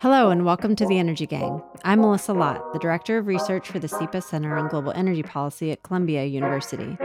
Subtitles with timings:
[0.00, 1.60] Hello, and welcome to the Energy Gang.
[1.82, 5.72] I'm Melissa Lott, the Director of Research for the SIPA Center on Global Energy Policy
[5.72, 6.96] at Columbia University.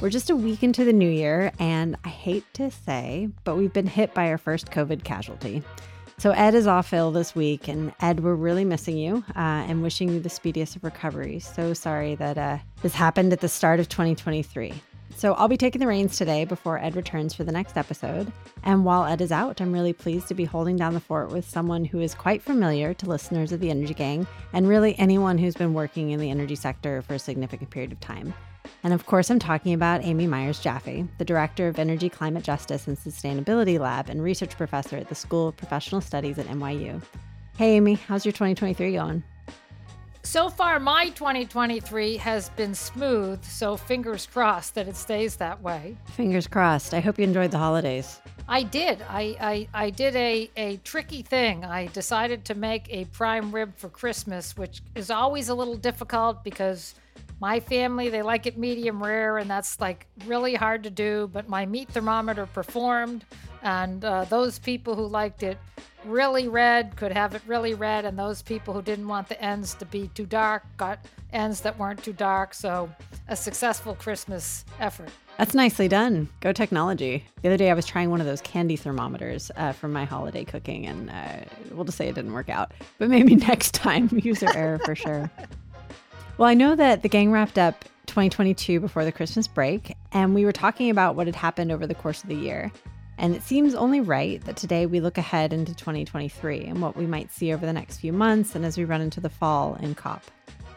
[0.00, 3.72] We're just a week into the new year, and I hate to say, but we've
[3.72, 5.64] been hit by our first COVID casualty.
[6.18, 9.82] So, Ed is off ill this week, and Ed, we're really missing you uh, and
[9.82, 11.44] wishing you the speediest of recoveries.
[11.44, 14.74] So sorry that uh, this happened at the start of 2023.
[15.16, 18.30] So I'll be taking the reins today before Ed returns for the next episode.
[18.64, 21.48] And while Ed is out, I'm really pleased to be holding down the fort with
[21.48, 25.54] someone who is quite familiar to listeners of the Energy Gang and really anyone who's
[25.54, 28.34] been working in the energy sector for a significant period of time.
[28.84, 32.86] And of course, I'm talking about Amy Myers Jaffe, the Director of Energy, Climate Justice,
[32.86, 37.02] and Sustainability Lab and Research Professor at the School of Professional Studies at NYU.
[37.56, 39.22] Hey, Amy, how's your 2023 going?
[40.26, 45.96] So far, my 2023 has been smooth, so fingers crossed that it stays that way.
[46.16, 46.92] Fingers crossed.
[46.92, 48.20] I hope you enjoyed the holidays.
[48.48, 49.02] I did.
[49.08, 51.64] I, I, I did a, a tricky thing.
[51.64, 56.42] I decided to make a prime rib for Christmas, which is always a little difficult
[56.42, 56.96] because
[57.40, 61.28] my family, they like it medium rare, and that's like really hard to do.
[61.32, 63.24] But my meat thermometer performed,
[63.62, 65.58] and uh, those people who liked it
[66.04, 69.74] really red could have it really red, and those people who didn't want the ends
[69.74, 70.98] to be too dark got
[71.32, 72.54] ends that weren't too dark.
[72.54, 72.90] So,
[73.28, 75.10] a successful Christmas effort.
[75.36, 76.30] That's nicely done.
[76.40, 77.22] Go technology.
[77.42, 80.44] The other day, I was trying one of those candy thermometers uh, for my holiday
[80.44, 82.72] cooking, and uh, we'll just say it didn't work out.
[82.98, 85.30] But maybe next time, user error for sure.
[86.38, 90.44] Well, I know that the gang wrapped up 2022 before the Christmas break, and we
[90.44, 92.70] were talking about what had happened over the course of the year.
[93.16, 97.06] And it seems only right that today we look ahead into 2023 and what we
[97.06, 99.94] might see over the next few months and as we run into the fall in
[99.94, 100.24] COP.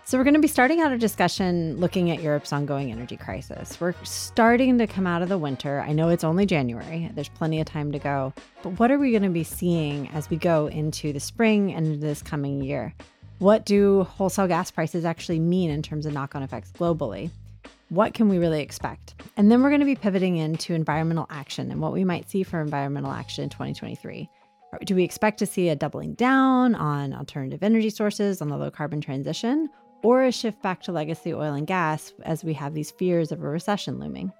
[0.05, 3.81] So, we're going to be starting out a discussion looking at Europe's ongoing energy crisis.
[3.81, 5.81] We're starting to come out of the winter.
[5.81, 8.33] I know it's only January, there's plenty of time to go.
[8.63, 12.01] But what are we going to be seeing as we go into the spring and
[12.01, 12.95] this coming year?
[13.39, 17.31] What do wholesale gas prices actually mean in terms of knock on effects globally?
[17.87, 19.15] What can we really expect?
[19.37, 22.43] And then we're going to be pivoting into environmental action and what we might see
[22.43, 24.29] for environmental action in 2023.
[24.83, 28.69] Do we expect to see a doubling down on alternative energy sources, on the low
[28.69, 29.69] carbon transition,
[30.03, 33.41] or a shift back to legacy oil and gas as we have these fears of
[33.41, 34.33] a recession looming?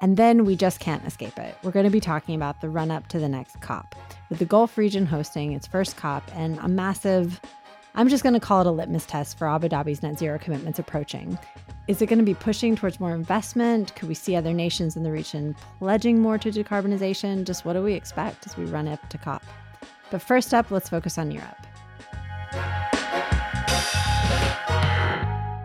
[0.00, 1.54] And then we just can't escape it.
[1.62, 3.94] We're going to be talking about the run up to the next COP,
[4.30, 7.38] with the Gulf region hosting its first COP and a massive
[7.94, 10.78] I'm just going to call it a litmus test for Abu Dhabi's net zero commitments
[10.78, 11.36] approaching.
[11.88, 13.96] Is it going to be pushing towards more investment?
[13.96, 17.44] Could we see other nations in the region pledging more to decarbonization?
[17.44, 19.42] Just what do we expect as we run up to COP?
[20.12, 21.66] But first up, let's focus on Europe.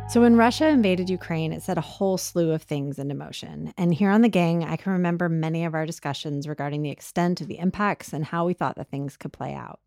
[0.09, 3.73] So, when Russia invaded Ukraine, it set a whole slew of things into motion.
[3.77, 7.41] And here on the gang, I can remember many of our discussions regarding the extent
[7.41, 9.79] of the impacts and how we thought that things could play out.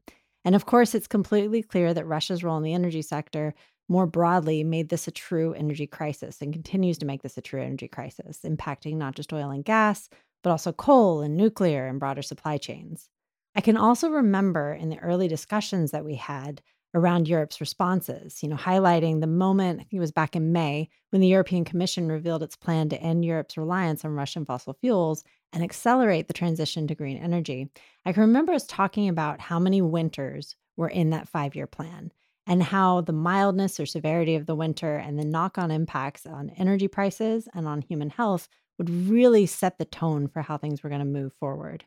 [0.48, 3.52] And of course, it's completely clear that Russia's role in the energy sector
[3.86, 7.60] more broadly made this a true energy crisis and continues to make this a true
[7.60, 10.08] energy crisis, impacting not just oil and gas,
[10.42, 13.10] but also coal and nuclear and broader supply chains.
[13.54, 16.62] I can also remember in the early discussions that we had
[16.94, 20.88] around Europe's responses, you know, highlighting the moment, I think it was back in May,
[21.10, 25.24] when the European Commission revealed its plan to end Europe's reliance on Russian fossil fuels
[25.52, 27.68] and accelerate the transition to green energy.
[28.04, 32.12] I can remember us talking about how many winters were in that five year plan
[32.46, 36.50] and how the mildness or severity of the winter and the knock on impacts on
[36.56, 38.48] energy prices and on human health
[38.78, 41.84] would really set the tone for how things were going to move forward.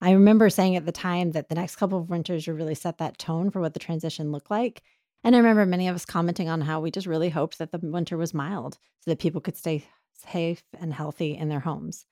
[0.00, 2.98] I remember saying at the time that the next couple of winters would really set
[2.98, 4.82] that tone for what the transition looked like.
[5.22, 7.78] And I remember many of us commenting on how we just really hoped that the
[7.78, 12.06] winter was mild so that people could stay safe and healthy in their homes.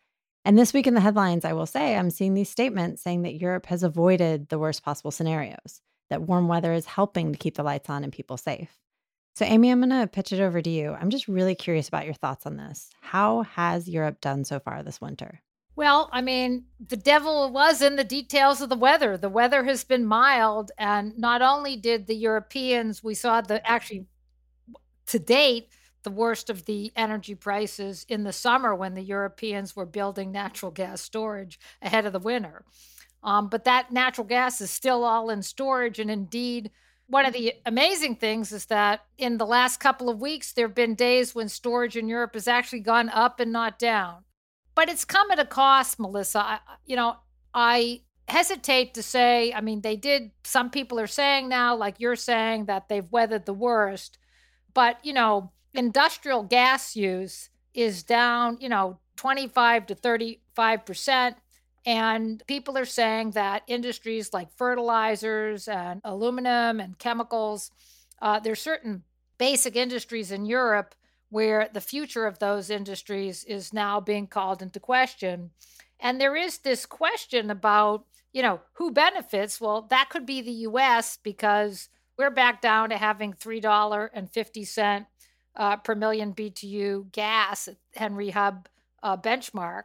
[0.44, 3.34] And this week in the headlines, I will say, I'm seeing these statements saying that
[3.34, 7.62] Europe has avoided the worst possible scenarios, that warm weather is helping to keep the
[7.62, 8.74] lights on and people safe.
[9.34, 10.92] So, Amy, I'm going to pitch it over to you.
[10.92, 12.90] I'm just really curious about your thoughts on this.
[13.00, 15.40] How has Europe done so far this winter?
[15.76, 19.16] Well, I mean, the devil was in the details of the weather.
[19.16, 20.72] The weather has been mild.
[20.76, 24.06] And not only did the Europeans, we saw the actually
[25.06, 25.68] to date,
[26.02, 30.72] the worst of the energy prices in the summer when the Europeans were building natural
[30.72, 32.64] gas storage ahead of the winter.
[33.22, 35.98] Um, but that natural gas is still all in storage.
[35.98, 36.70] And indeed,
[37.06, 40.74] one of the amazing things is that in the last couple of weeks, there have
[40.74, 44.24] been days when storage in Europe has actually gone up and not down
[44.80, 46.38] but it's come at a cost, Melissa.
[46.38, 47.16] I, you know,
[47.52, 52.16] I hesitate to say, I mean, they did, some people are saying now, like you're
[52.16, 54.16] saying, that they've weathered the worst.
[54.72, 61.34] But, you know, industrial gas use is down, you know, 25 to 35%.
[61.86, 67.70] And people are saying that industries like fertilizers and aluminum and chemicals,
[68.20, 69.04] uh, there's certain
[69.38, 70.94] basic industries in Europe
[71.30, 75.50] where the future of those industries is now being called into question.
[75.98, 79.60] And there is this question about, you know, who benefits?
[79.60, 81.88] Well, that could be the US because
[82.18, 85.06] we're back down to having $3.50
[85.56, 88.68] uh, per million BTU gas Henry Hub
[89.02, 89.84] uh, benchmark.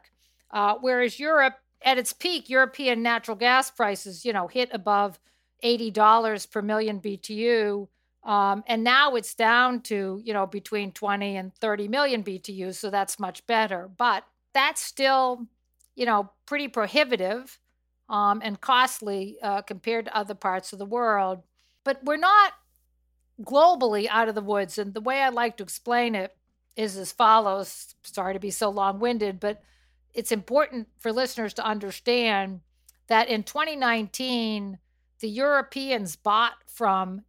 [0.51, 5.19] Uh, whereas Europe, at its peak, European natural gas prices, you know, hit above
[5.63, 7.87] $80 per million BTU.
[8.23, 12.73] Um, and now it's down to, you know, between 20 and 30 million BTU.
[12.73, 13.89] So that's much better.
[13.97, 14.23] But
[14.53, 15.47] that's still,
[15.95, 17.59] you know, pretty prohibitive
[18.09, 21.43] um, and costly uh, compared to other parts of the world.
[21.83, 22.53] But we're not
[23.41, 24.77] globally out of the woods.
[24.77, 26.35] And the way I like to explain it
[26.75, 27.95] is as follows.
[28.03, 29.61] Sorry to be so long winded, but
[30.13, 32.61] it's important for listeners to understand
[33.07, 34.79] that in 2019,
[35.19, 37.23] the Europeans bought from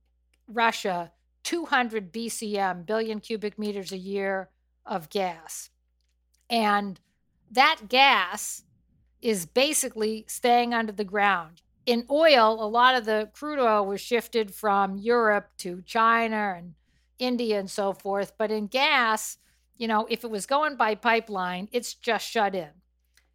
[0.48, 1.12] Russia
[1.44, 4.50] 200 BCM, billion cubic meters a year
[4.84, 5.70] of gas.
[6.48, 7.00] And
[7.50, 8.64] that gas
[9.22, 11.62] is basically staying under the ground.
[11.86, 16.74] In oil, a lot of the crude oil was shifted from Europe to China and
[17.18, 18.32] India and so forth.
[18.36, 19.38] But in gas,
[19.76, 22.70] you know, if it was going by pipeline, it's just shut in.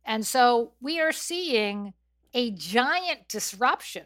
[0.03, 1.94] And so we are seeing
[2.33, 4.06] a giant disruption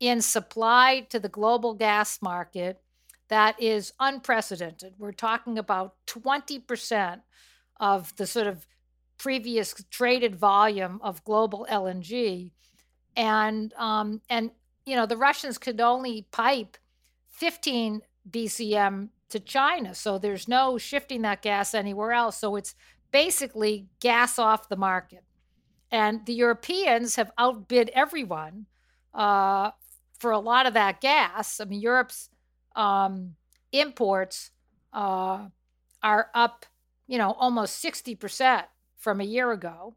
[0.00, 2.80] in supply to the global gas market
[3.28, 4.94] that is unprecedented.
[4.98, 7.20] We're talking about 20%
[7.78, 8.66] of the sort of
[9.18, 12.52] previous traded volume of global LNG.
[13.18, 14.52] And um, and
[14.86, 16.78] you know the Russians could only pipe
[17.28, 18.00] 15
[18.30, 22.38] BCM to China, so there's no shifting that gas anywhere else.
[22.38, 22.74] So it's
[23.10, 25.24] basically gas off the market.
[25.90, 28.66] And the Europeans have outbid everyone
[29.14, 29.70] uh,
[30.18, 31.60] for a lot of that gas.
[31.60, 32.28] I mean, Europe's
[32.76, 33.34] um,
[33.72, 34.50] imports
[34.92, 35.46] uh,
[36.02, 36.66] are up,
[37.06, 38.64] you know, almost 60%
[38.96, 39.96] from a year ago.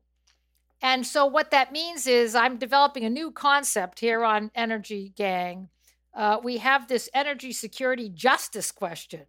[0.81, 5.69] And so, what that means is, I'm developing a new concept here on Energy Gang.
[6.13, 9.25] Uh, we have this energy security justice question.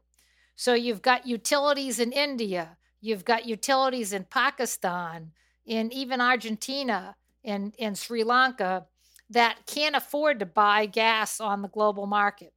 [0.57, 5.33] So, you've got utilities in India, you've got utilities in Pakistan,
[5.67, 8.87] in even Argentina, in, in Sri Lanka
[9.31, 12.53] that can't afford to buy gas on the global market.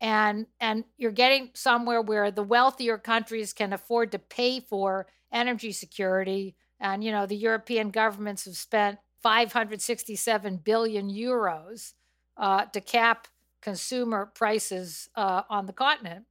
[0.00, 5.72] And, and you're getting somewhere where the wealthier countries can afford to pay for energy
[5.72, 6.56] security.
[6.80, 11.94] And, you know, the European governments have spent 567 billion euros
[12.36, 13.28] uh, to cap
[13.62, 16.26] consumer prices uh, on the continent.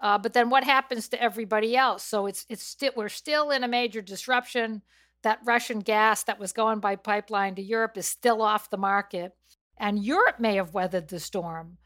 [0.00, 2.02] Uh, but then what happens to everybody else?
[2.04, 4.82] So it's it's we're still in a major disruption
[5.22, 9.34] that Russian gas that was going by pipeline to Europe is still off the market.
[9.76, 11.78] And Europe may have weathered the storm,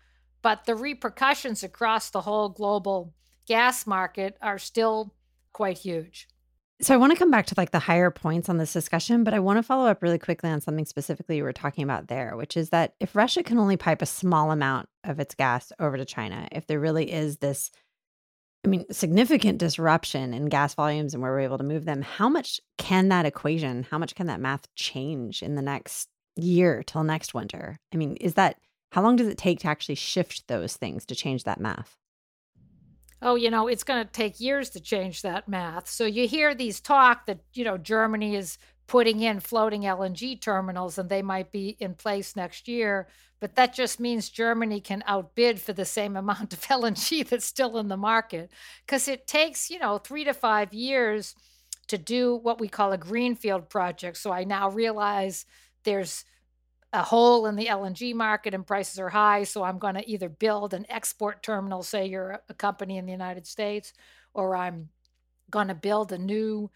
[0.42, 3.14] but the repercussions across the whole global
[3.46, 5.14] gas market are still
[5.52, 6.28] quite huge.
[6.80, 9.32] So I want to come back to like the higher points on this discussion, but
[9.32, 12.36] I want to follow up really quickly on something specifically you were talking about there,
[12.36, 15.96] which is that if Russia can only pipe a small amount of its gas over
[15.96, 17.70] to China, if there really is this
[18.64, 22.00] I mean, significant disruption in gas volumes and where we're able to move them.
[22.00, 26.82] How much can that equation, how much can that math change in the next year
[26.82, 27.78] till next winter?
[27.92, 28.58] I mean, is that
[28.92, 31.98] how long does it take to actually shift those things to change that math?
[33.24, 35.88] Oh, you know, it's going to take years to change that math.
[35.88, 40.98] So you hear these talk that, you know, Germany is putting in floating LNG terminals
[40.98, 43.08] and they might be in place next year.
[43.40, 47.78] But that just means Germany can outbid for the same amount of LNG that's still
[47.78, 48.50] in the market
[48.86, 51.34] because it takes, you know, three to five years
[51.88, 54.18] to do what we call a greenfield project.
[54.18, 55.46] So I now realize
[55.84, 56.26] there's
[56.94, 59.42] a hole in the LNG market and prices are high.
[59.42, 63.12] So I'm going to either build an export terminal, say you're a company in the
[63.12, 63.92] United States,
[64.32, 64.88] or I'm
[65.50, 66.70] going to build a new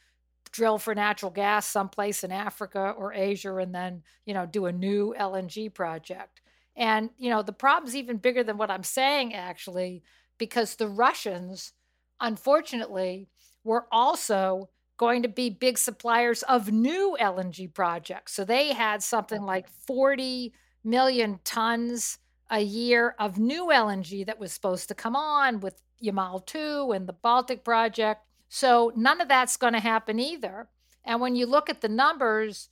[0.51, 4.73] drill for natural gas someplace in Africa or Asia and then, you know, do a
[4.73, 6.41] new LNG project.
[6.75, 10.03] And, you know, the problem's even bigger than what I'm saying, actually,
[10.37, 11.73] because the Russians,
[12.21, 13.29] unfortunately,
[13.63, 18.35] were also going to be big suppliers of new LNG projects.
[18.35, 20.53] So they had something like 40
[20.85, 22.19] million tons
[22.51, 27.07] a year of new LNG that was supposed to come on with Yamal 2 and
[27.07, 28.23] the Baltic project.
[28.49, 30.69] So none of that's going to happen either.
[31.05, 32.69] And when you look at the numbers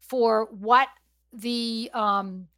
[0.00, 0.88] for what
[1.32, 2.48] the um,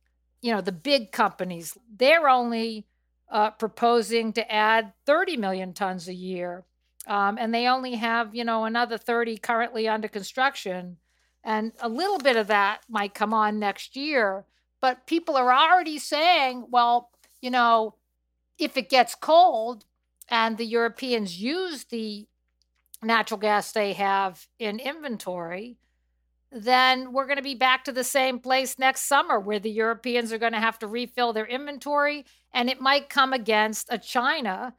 [0.40, 2.86] you know the big companies, they're only
[3.30, 6.64] uh, proposing to add 30 million tons a year,
[7.06, 10.98] um, and they only have you know another 30 currently under construction.
[11.44, 14.44] And a little bit of that might come on next year.
[14.80, 17.94] But people are already saying, well, you know,
[18.58, 19.84] if it gets cold
[20.28, 22.26] and the Europeans use the
[23.02, 25.78] natural gas they have in inventory,
[26.50, 30.32] then we're going to be back to the same place next summer where the Europeans
[30.32, 32.24] are going to have to refill their inventory.
[32.52, 34.74] And it might come against a China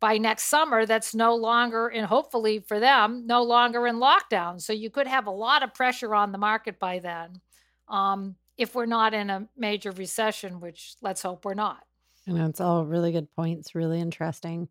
[0.00, 4.60] by next summer that's no longer, and hopefully for them, no longer in lockdown.
[4.60, 7.40] So you could have a lot of pressure on the market by then
[7.88, 11.82] um, if we're not in a major recession, which let's hope we're not.
[12.26, 14.68] And it's all really good points, really interesting.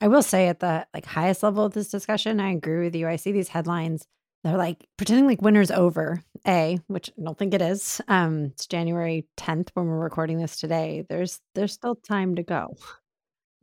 [0.00, 3.06] I will say at the like highest level of this discussion, I agree with you.
[3.06, 4.06] I see these headlines
[4.44, 8.00] they're like pretending like winter's over, A, which I don't think it is.
[8.08, 11.04] Um, it's January 10th when we're recording this today.
[11.08, 12.76] There's there's still time to go.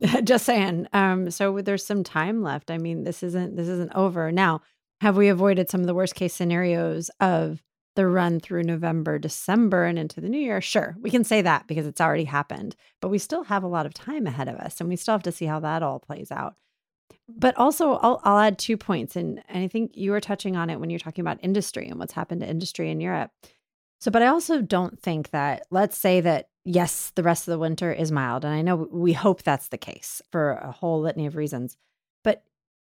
[0.24, 0.88] Just saying.
[0.92, 2.70] Um, so there's some time left.
[2.70, 4.32] I mean, this isn't this isn't over.
[4.32, 4.60] Now,
[5.00, 7.62] have we avoided some of the worst case scenarios of
[7.94, 10.60] the run through November, December, and into the new year?
[10.60, 13.86] Sure, we can say that because it's already happened, but we still have a lot
[13.86, 16.30] of time ahead of us and we still have to see how that all plays
[16.30, 16.54] out.
[17.28, 19.16] But also, I'll, I'll add two points.
[19.16, 21.98] And, and I think you were touching on it when you're talking about industry and
[21.98, 23.30] what's happened to industry in Europe.
[24.00, 27.58] So, but I also don't think that, let's say that, yes, the rest of the
[27.58, 28.44] winter is mild.
[28.44, 31.76] And I know we hope that's the case for a whole litany of reasons.
[32.24, 32.44] But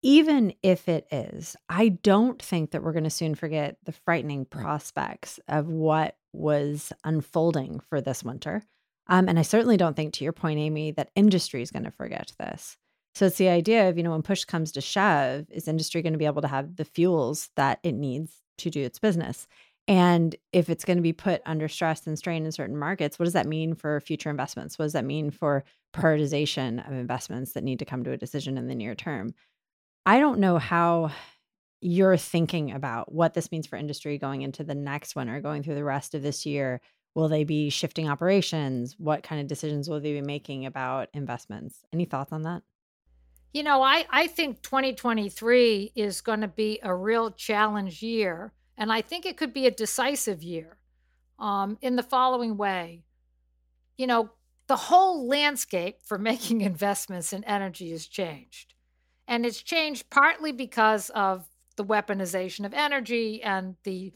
[0.02, 4.44] even if it is, I don't think that we're going to soon forget the frightening
[4.44, 8.62] prospects of what was unfolding for this winter.
[9.08, 11.90] Um, and I certainly don't think, to your point, Amy, that industry is going to
[11.90, 12.76] forget this.
[13.14, 16.12] So it's the idea of, you know, when push comes to shove, is industry going
[16.12, 19.48] to be able to have the fuels that it needs to do its business?
[19.88, 23.24] And if it's going to be put under stress and strain in certain markets, what
[23.24, 24.78] does that mean for future investments?
[24.78, 25.64] What does that mean for
[25.94, 29.32] prioritization of investments that need to come to a decision in the near term?
[30.04, 31.10] I don't know how
[31.80, 35.76] you're thinking about what this means for industry going into the next winter, going through
[35.76, 36.82] the rest of this year.
[37.14, 38.94] Will they be shifting operations?
[38.98, 41.82] What kind of decisions will they be making about investments?
[41.94, 42.62] Any thoughts on that?
[43.54, 48.52] You know, I, I think 2023 is going to be a real challenge year.
[48.78, 50.78] And I think it could be a decisive year
[51.38, 53.02] um, in the following way.
[53.98, 54.30] You know,
[54.68, 58.74] the whole landscape for making investments in energy has changed.
[59.26, 64.12] And it's changed partly because of the weaponization of energy and the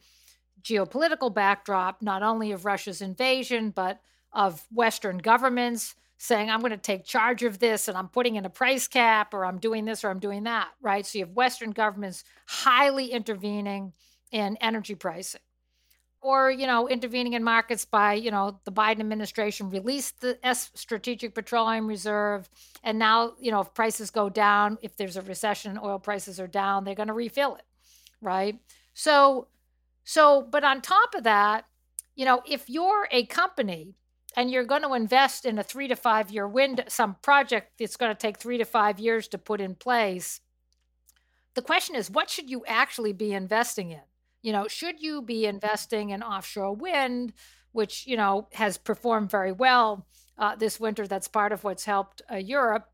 [0.62, 4.00] geopolitical backdrop, not only of Russia's invasion, but
[4.32, 8.46] of Western governments saying, I'm going to take charge of this and I'm putting in
[8.46, 11.04] a price cap or I'm doing this or I'm doing that, right?
[11.04, 13.92] So you have Western governments highly intervening
[14.32, 15.40] in energy pricing
[16.22, 20.70] or, you know, intervening in markets by, you know, the Biden administration released the S
[20.74, 22.48] Strategic Petroleum Reserve.
[22.84, 26.46] And now, you know, if prices go down, if there's a recession, oil prices are
[26.46, 27.64] down, they're going to refill it,
[28.20, 28.56] right?
[28.94, 29.48] So,
[30.04, 31.66] so, but on top of that,
[32.14, 33.94] you know, if you're a company
[34.36, 37.96] and you're going to invest in a three to five year window, some project that's
[37.96, 40.40] going to take three to five years to put in place.
[41.54, 44.00] The question is, what should you actually be investing in?
[44.42, 47.32] You know, should you be investing in offshore wind,
[47.72, 50.06] which, you know, has performed very well
[50.38, 51.06] uh, this winter?
[51.06, 52.88] That's part of what's helped uh, Europe.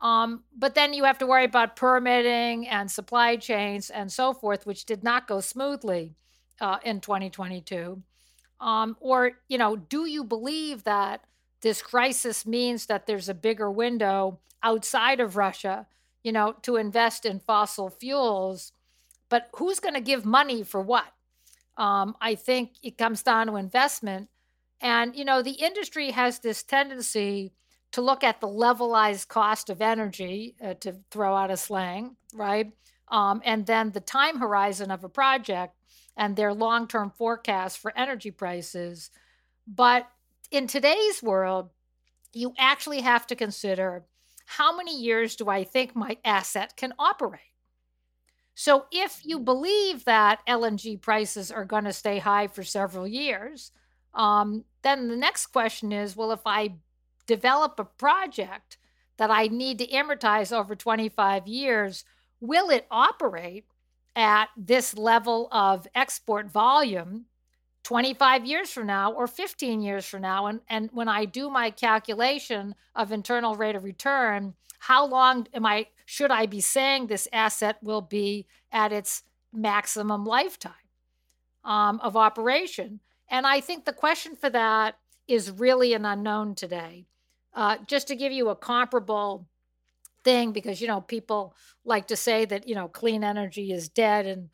[0.00, 4.66] Um, but then you have to worry about permitting and supply chains and so forth,
[4.66, 6.14] which did not go smoothly
[6.60, 8.02] uh, in 2022.
[8.60, 11.24] Um, or, you know, do you believe that
[11.62, 15.86] this crisis means that there's a bigger window outside of Russia,
[16.22, 18.72] you know, to invest in fossil fuels?
[19.34, 21.12] But who's going to give money for what?
[21.76, 24.28] Um, I think it comes down to investment.
[24.80, 27.52] And, you know, the industry has this tendency
[27.90, 32.70] to look at the levelized cost of energy, uh, to throw out a slang, right?
[33.08, 35.74] Um, and then the time horizon of a project
[36.16, 39.10] and their long term forecast for energy prices.
[39.66, 40.06] But
[40.52, 41.70] in today's world,
[42.32, 44.04] you actually have to consider
[44.46, 47.53] how many years do I think my asset can operate?
[48.54, 53.72] So, if you believe that LNG prices are going to stay high for several years,
[54.14, 56.74] um, then the next question is well, if I
[57.26, 58.78] develop a project
[59.16, 62.04] that I need to amortize over 25 years,
[62.40, 63.64] will it operate
[64.16, 67.26] at this level of export volume
[67.82, 70.46] 25 years from now or 15 years from now?
[70.46, 75.66] And and when i do my calculation of internal rate of return how long am
[75.66, 80.72] i should i be saying this asset will be at its maximum lifetime
[81.64, 84.96] um, of operation and i think the question for that
[85.26, 87.06] is really an unknown today
[87.54, 89.46] uh, just to give you a comparable
[90.24, 94.26] thing because you know people like to say that you know clean energy is dead
[94.26, 94.50] and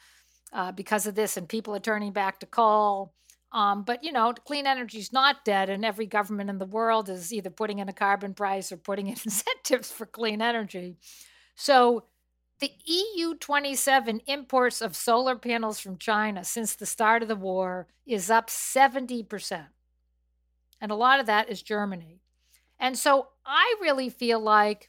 [0.52, 3.12] uh, because of this, and people are turning back to coal.
[3.52, 7.08] Um, but you know, clean energy is not dead, and every government in the world
[7.08, 10.96] is either putting in a carbon price or putting in incentives for clean energy.
[11.60, 12.04] So,
[12.60, 17.86] the EU 27 imports of solar panels from China since the start of the war
[18.06, 19.66] is up 70%.
[20.80, 22.22] And a lot of that is Germany.
[22.78, 24.88] And so I really feel like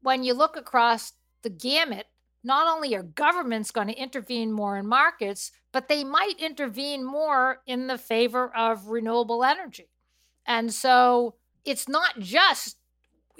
[0.00, 2.06] when you look across the gamut,
[2.42, 7.60] not only are governments going to intervene more in markets, but they might intervene more
[7.66, 9.90] in the favor of renewable energy.
[10.46, 11.34] And so
[11.66, 12.78] it's not just,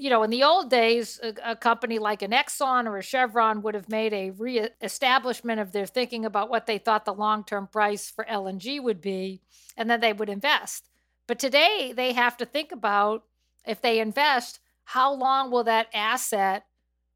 [0.00, 3.60] you know, in the old days, a, a company like an Exxon or a Chevron
[3.60, 8.10] would have made a re-establishment of their thinking about what they thought the long-term price
[8.10, 9.42] for LNG would be,
[9.76, 10.88] and then they would invest.
[11.28, 13.24] But today they have to think about
[13.66, 16.64] if they invest, how long will that asset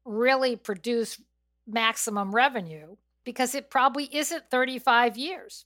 [0.05, 1.19] really produce
[1.65, 5.65] maximum revenue because it probably isn't 35 years.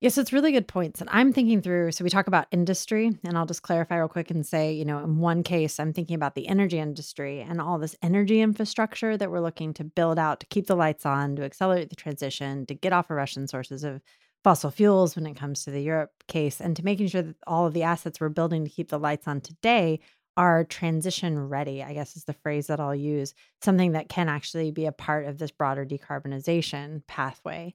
[0.00, 1.02] Yes, it's really good points.
[1.02, 4.30] And I'm thinking through, so we talk about industry, and I'll just clarify real quick
[4.30, 7.78] and say, you know, in one case, I'm thinking about the energy industry and all
[7.78, 11.44] this energy infrastructure that we're looking to build out to keep the lights on, to
[11.44, 14.00] accelerate the transition, to get off of Russian sources of
[14.42, 17.66] fossil fuels when it comes to the Europe case, and to making sure that all
[17.66, 20.00] of the assets we're building to keep the lights on today
[20.34, 24.70] are transition ready, I guess is the phrase that I'll use, something that can actually
[24.70, 27.74] be a part of this broader decarbonization pathway.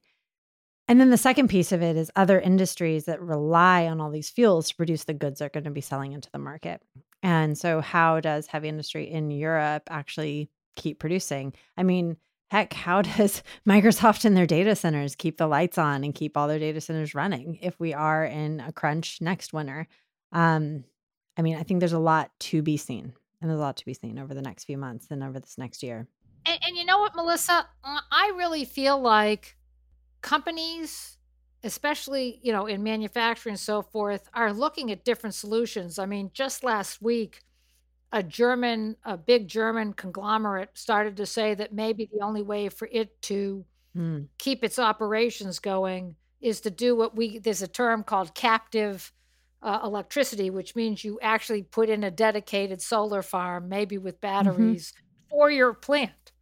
[0.88, 4.30] And then the second piece of it is other industries that rely on all these
[4.30, 6.80] fuels to produce the goods they're going to be selling into the market.
[7.22, 11.54] And so, how does heavy industry in Europe actually keep producing?
[11.76, 12.18] I mean,
[12.50, 16.46] heck, how does Microsoft and their data centers keep the lights on and keep all
[16.46, 19.88] their data centers running if we are in a crunch next winter?
[20.32, 20.84] Um,
[21.36, 23.84] I mean, I think there's a lot to be seen, and there's a lot to
[23.84, 26.06] be seen over the next few months and over this next year.
[26.46, 27.66] And, and you know what, Melissa?
[27.84, 29.56] I really feel like
[30.26, 31.16] companies,
[31.62, 35.98] especially you know in manufacturing and so forth, are looking at different solutions.
[35.98, 37.42] I mean, just last week,
[38.12, 42.88] a German, a big German conglomerate started to say that maybe the only way for
[42.90, 43.64] it to
[43.96, 44.26] mm.
[44.38, 49.12] keep its operations going is to do what we there's a term called captive
[49.62, 54.34] uh, electricity, which means you actually put in a dedicated solar farm, maybe with mm-hmm.
[54.34, 55.30] batteries mm-hmm.
[55.30, 56.32] for your plant,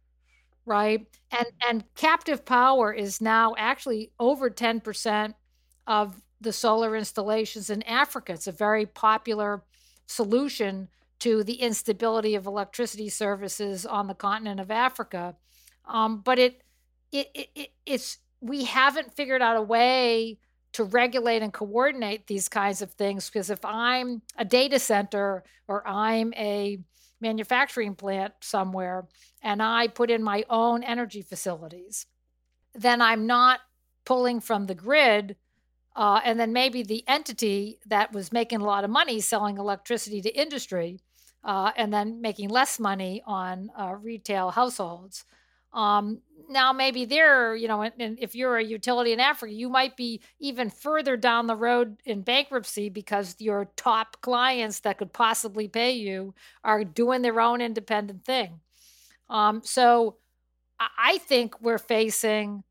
[0.65, 1.05] right?
[1.31, 5.35] And and captive power is now actually over ten percent
[5.87, 8.33] of the solar installations in Africa.
[8.33, 9.63] It's a very popular
[10.07, 15.35] solution to the instability of electricity services on the continent of Africa.
[15.87, 16.61] Um, but it,
[17.11, 20.39] it, it, it's we haven't figured out a way
[20.73, 23.29] to regulate and coordinate these kinds of things.
[23.29, 26.79] Because if I'm a data center or I'm a
[27.21, 29.07] manufacturing plant somewhere
[29.41, 32.07] and I put in my own energy facilities,
[32.73, 33.61] then I'm not
[34.05, 35.35] pulling from the grid.
[35.95, 40.21] Uh, and then maybe the entity that was making a lot of money selling electricity
[40.21, 40.99] to industry
[41.43, 45.23] uh, and then making less money on uh, retail households
[45.75, 49.97] um, now maybe they're you know and if you're a utility in africa you might
[49.97, 55.67] be even further down the road in bankruptcy because your top clients that could possibly
[55.67, 56.33] pay you
[56.63, 58.59] are doing their own independent thing.
[59.29, 60.17] Um, so
[60.79, 62.63] i think we're facing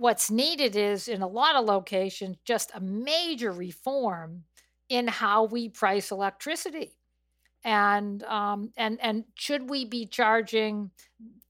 [0.00, 4.44] what's needed is in a lot of locations just a major reform
[4.90, 6.96] in how we price electricity.
[7.62, 10.90] And um, and and should we be charging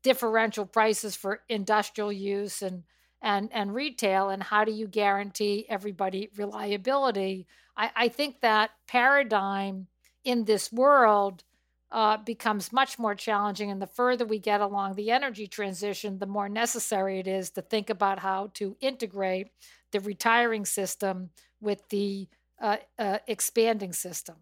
[0.02, 2.84] differential prices for industrial use and
[3.22, 7.46] and and retail and how do you guarantee everybody reliability?
[7.76, 9.88] I, I think that paradigm
[10.24, 11.44] in this world
[11.92, 16.26] uh, becomes much more challenging and the further we get along the energy transition the
[16.26, 19.48] more necessary it is to think about how to integrate
[19.90, 22.28] the retiring system with the
[22.60, 24.36] uh, uh, expanding system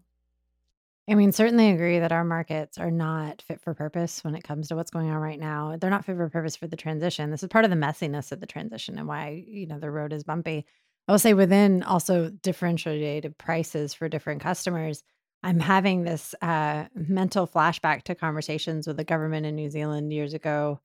[1.09, 4.67] I mean, certainly agree that our markets are not fit for purpose when it comes
[4.67, 5.75] to what's going on right now.
[5.79, 7.31] They're not fit for purpose for the transition.
[7.31, 10.13] This is part of the messiness of the transition and why, you know, the road
[10.13, 10.65] is bumpy.
[11.07, 15.03] I will say within also differentiated prices for different customers,
[15.41, 20.35] I'm having this uh, mental flashback to conversations with the government in New Zealand years
[20.35, 20.79] ago,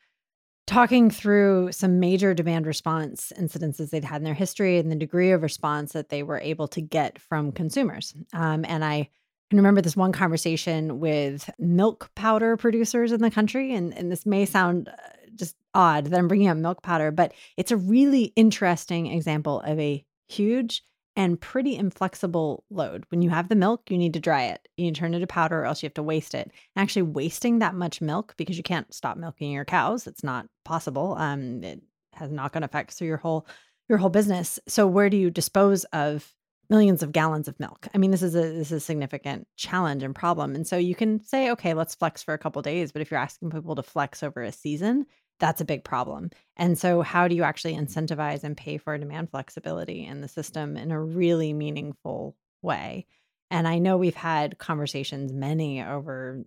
[0.66, 5.32] talking through some major demand response incidences they'd had in their history and the degree
[5.32, 8.14] of response that they were able to get from consumers.
[8.32, 9.10] Um, and I
[9.54, 13.72] can remember this one conversation with milk powder producers in the country.
[13.72, 14.92] And, and this may sound uh,
[15.36, 19.78] just odd that I'm bringing up milk powder, but it's a really interesting example of
[19.78, 20.82] a huge
[21.14, 23.04] and pretty inflexible load.
[23.10, 24.68] When you have the milk, you need to dry it.
[24.76, 26.50] You need to turn it to powder, or else you have to waste it.
[26.74, 30.46] And actually, wasting that much milk because you can't stop milking your cows, it's not
[30.64, 31.14] possible.
[31.16, 31.80] Um, it
[32.14, 33.46] has knock-on effects through your whole
[33.88, 34.58] your whole business.
[34.66, 36.34] So where do you dispose of
[36.68, 37.88] millions of gallons of milk?
[37.94, 40.54] I mean, this is a this is a significant challenge and problem.
[40.54, 43.20] And so you can say, okay, let's flex for a couple days, but if you're
[43.20, 45.06] asking people to flex over a season,
[45.40, 46.30] that's a big problem.
[46.56, 50.76] And so how do you actually incentivize and pay for demand flexibility in the system
[50.76, 53.06] in a really meaningful way?
[53.50, 56.44] And I know we've had conversations many over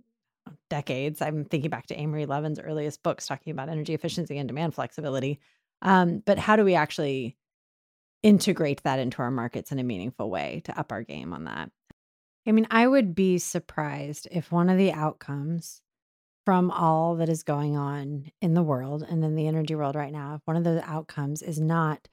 [0.69, 1.21] decades.
[1.21, 5.39] I'm thinking back to Amory Lovins' earliest books talking about energy efficiency and demand flexibility.
[5.81, 7.37] Um, but how do we actually
[8.27, 11.71] integrate that into our markets in a meaningful way to up our game on that?
[12.45, 15.81] I mean, I would be surprised if one of the outcomes
[16.45, 20.11] from all that is going on in the world and in the energy world right
[20.11, 22.09] now, if one of the outcomes is not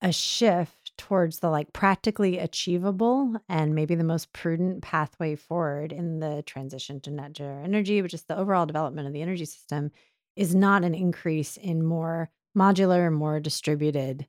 [0.00, 6.18] a shift towards the like practically achievable and maybe the most prudent pathway forward in
[6.18, 9.92] the transition to net zero energy, which is the overall development of the energy system,
[10.34, 14.26] is not an increase in more modular, more distributed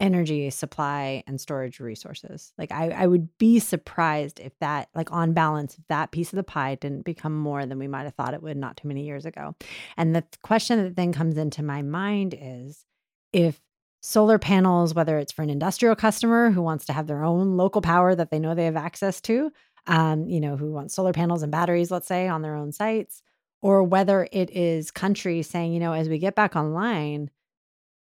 [0.00, 2.52] energy supply and storage resources.
[2.56, 6.36] Like I, I would be surprised if that, like on balance, if that piece of
[6.36, 9.04] the pie didn't become more than we might have thought it would not too many
[9.04, 9.56] years ago.
[9.96, 12.84] And the question that then comes into my mind is
[13.32, 13.60] if
[14.00, 17.82] solar panels, whether it's for an industrial customer who wants to have their own local
[17.82, 19.50] power that they know they have access to,
[19.88, 23.22] um, you know, who wants solar panels and batteries, let's say, on their own sites,
[23.62, 27.30] or whether it is countries saying, you know, as we get back online,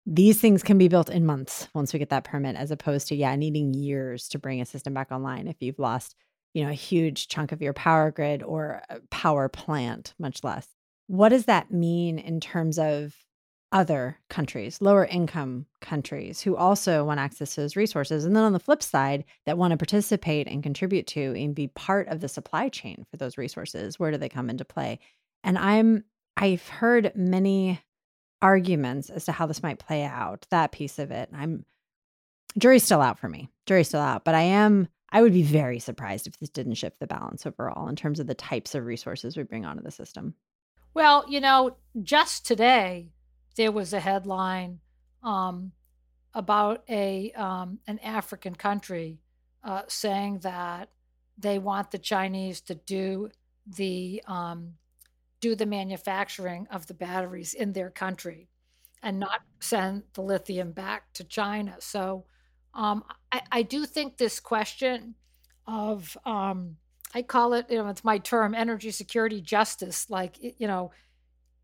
[0.10, 3.16] these things can be built in months once we get that permit, as opposed to,
[3.16, 6.16] yeah, needing years to bring a system back online if you've lost,
[6.54, 10.70] you know, a huge chunk of your power grid or power plant, much less.
[11.08, 13.16] What does that mean in terms of
[13.74, 18.24] other countries, lower income countries who also want access to those resources.
[18.24, 21.68] And then on the flip side, that want to participate and contribute to and be
[21.68, 24.00] part of the supply chain for those resources.
[24.00, 25.00] Where do they come into play?
[25.44, 26.06] And I'm
[26.38, 27.82] I've heard many
[28.42, 31.30] arguments as to how this might play out, that piece of it.
[31.34, 31.66] I'm
[32.58, 33.50] jury's still out for me.
[33.66, 37.00] Jury's still out, but I am I would be very surprised if this didn't shift
[37.00, 40.36] the balance overall in terms of the types of resources we bring onto the system.
[40.94, 43.10] Well, you know, just today,
[43.56, 44.80] there was a headline
[45.24, 45.72] um,
[46.34, 49.20] about a um, an African country
[49.64, 50.90] uh, saying that
[51.38, 53.30] they want the Chinese to do
[53.66, 54.74] the um,
[55.40, 58.50] do the manufacturing of the batteries in their country
[59.04, 61.76] and not send the lithium back to China.
[61.80, 62.26] So
[62.74, 65.16] um, I, I, do think this question
[65.68, 66.78] of um,
[67.14, 70.10] I call it, you know, it's my term, energy security justice.
[70.10, 70.92] Like, you know,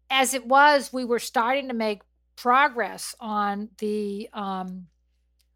[0.09, 2.01] as it was, we were starting to make
[2.35, 4.87] progress on the um,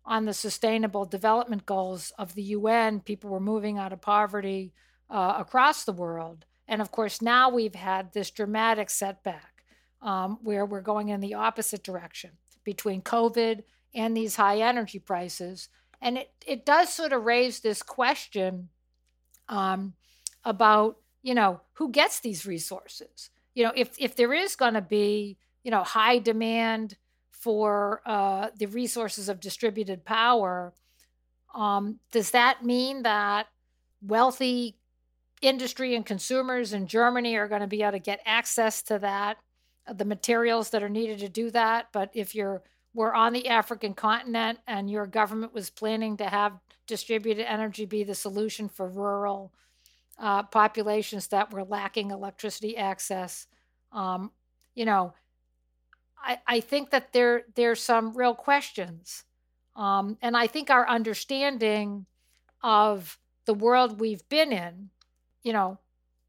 [0.06, 3.00] on the sustainable development goals of the UN.
[3.00, 4.74] People were moving out of poverty
[5.10, 9.64] uh, across the world, and of course, now we've had this dramatic setback
[10.02, 12.32] um, where we're going in the opposite direction
[12.64, 13.64] between COVID
[13.96, 15.70] and these high energy prices,
[16.02, 18.70] and it it does sort of raise this question
[19.48, 19.94] um,
[20.44, 23.30] about you know who gets these resources?
[23.56, 26.98] You know, if if there is going to be, you know, high demand
[27.32, 30.74] for uh, the resources of distributed power,
[31.56, 33.48] um, does that mean that
[34.02, 34.78] wealthy
[35.42, 39.38] industry and consumers in Germany are going to be able to get access to that,
[39.88, 41.88] uh, the materials that are needed to do that?
[41.92, 46.54] But if you're we're on the African continent and your government was planning to have
[46.88, 49.54] distributed energy be the solution for rural
[50.18, 53.46] uh, populations that were lacking electricity access.
[53.92, 54.32] Um,
[54.74, 55.14] you know,
[56.20, 59.24] I, I think that there there's some real questions,
[59.76, 62.08] um, and I think our understanding
[62.64, 64.90] of the world we've been in,
[65.48, 65.80] you know,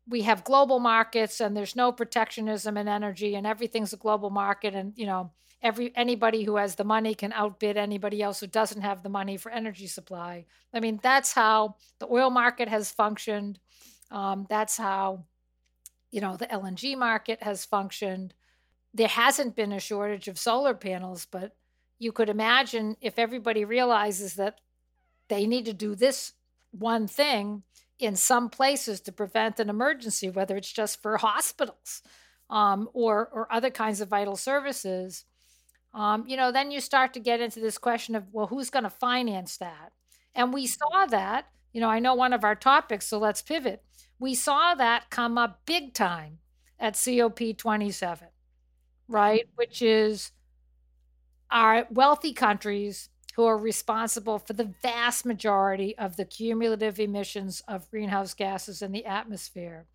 [0.09, 4.74] we have global markets and there's no protectionism in energy and everything's a global market
[4.74, 8.81] and you know every anybody who has the money can outbid anybody else who doesn't
[8.81, 13.59] have the money for energy supply i mean that's how the oil market has functioned
[14.11, 15.24] um, that's how,
[16.11, 18.35] you know, the LNG market has functioned.
[18.94, 21.54] There hasn't been a shortage of solar panels, but
[21.98, 24.61] you could imagine if everybody realizes that
[25.28, 26.33] they need to do this
[26.70, 27.62] one thing
[27.98, 32.02] in some places to prevent an emergency, whether it's just for hospitals
[32.50, 35.24] um, or or other kinds of vital services.
[35.94, 38.84] Um, you know, then you start to get into this question of, well, who's going
[38.84, 39.92] to finance that?
[40.34, 41.46] And we saw that.
[41.72, 43.82] You know, I know one of our topics, so let's pivot
[44.18, 46.38] we saw that come up big time
[46.78, 48.22] at COP27,
[49.06, 49.48] right?
[49.54, 50.32] Which is
[51.50, 53.08] our wealthy countries
[53.38, 58.90] who are responsible for the vast majority of the cumulative emissions of greenhouse gases in
[58.90, 59.87] the atmosphere,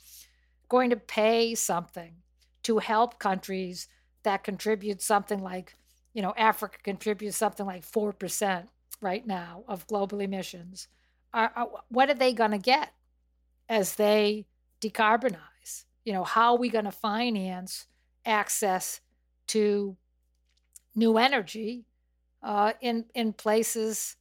[0.70, 2.14] going to pay something
[2.64, 3.90] to help countries
[4.24, 5.76] that contribute something like
[6.14, 8.68] you know, Africa contributes something like 4%
[9.02, 10.88] right now of global emissions.
[11.34, 12.94] Are, are, what are they going to get
[13.68, 14.46] as they
[14.80, 15.84] decarbonize?
[16.06, 17.88] You know, how are we going to finance
[18.26, 19.02] access
[19.48, 19.98] to
[20.96, 21.84] new energy
[22.44, 24.16] uh, in in places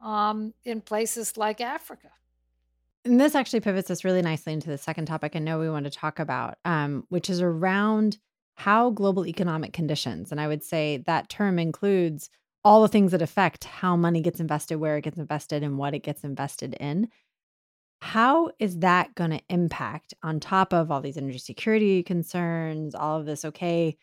[0.00, 2.10] um, in places like Africa?
[3.04, 5.84] And this actually pivots us really nicely into the second topic I know we want
[5.84, 8.18] to talk about, um, which is around
[8.56, 12.28] how global economic conditions, and I would say that term includes
[12.64, 15.94] all the things that affect how money gets invested, where it gets invested, and what
[15.94, 17.08] it gets invested in.
[18.00, 23.18] How is that going to impact on top of all these energy security concerns, all
[23.18, 23.44] of this?
[23.44, 23.96] Okay,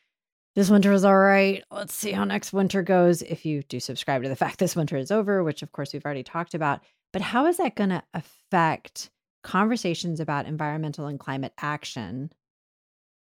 [0.55, 1.63] this winter is all right.
[1.69, 3.21] Let's see how next winter goes.
[3.21, 6.05] If you do subscribe to the fact this winter is over, which of course we've
[6.05, 9.09] already talked about, but how is that going to affect
[9.43, 12.31] conversations about environmental and climate action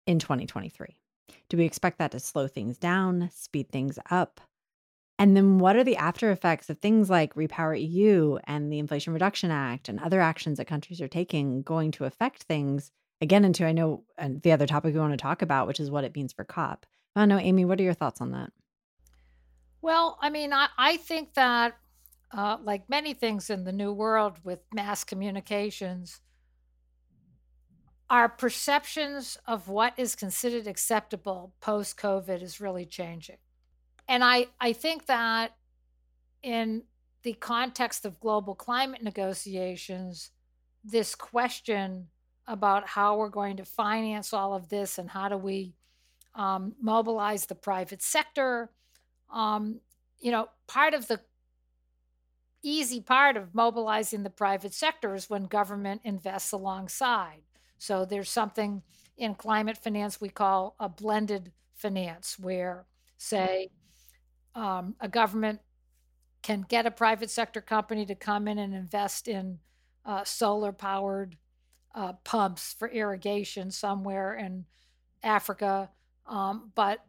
[0.07, 0.97] in 2023?
[1.49, 4.41] Do we expect that to slow things down, speed things up?
[5.19, 9.13] And then what are the after effects of things like Repower EU and the Inflation
[9.13, 12.93] Reduction Act and other actions that countries are taking going to affect things?
[13.21, 16.05] Again, into I know the other topic we want to talk about, which is what
[16.05, 16.87] it means for COP.
[17.19, 18.51] I don't know, Amy, what are your thoughts on that?
[19.83, 21.77] Well, I mean, I, I think that,
[22.31, 26.21] uh, like many things in the new world with mass communications,
[28.11, 33.39] our perceptions of what is considered acceptable post COVID is really changing
[34.09, 35.53] and I, I think that
[36.43, 36.85] in
[37.23, 40.31] the context of global climate negotiations,
[40.83, 42.09] this question
[42.47, 45.75] about how we're going to finance all of this and how do we
[46.39, 48.71] um, mobilize the private sector,
[49.31, 49.81] um,
[50.19, 51.21] you know, part of the
[52.63, 57.43] easy part of mobilizing the private sector is when government invests alongside.
[57.79, 58.83] So there's something
[59.17, 62.87] in climate finance we call a blended finance, where,
[63.19, 63.69] say,
[64.55, 65.61] um, a government
[66.43, 69.59] can get a private sector company to come in and invest in
[70.07, 71.37] uh, solar powered
[71.95, 74.65] uh, pumps for irrigation somewhere in
[75.23, 75.91] Africa,
[76.29, 77.05] um, but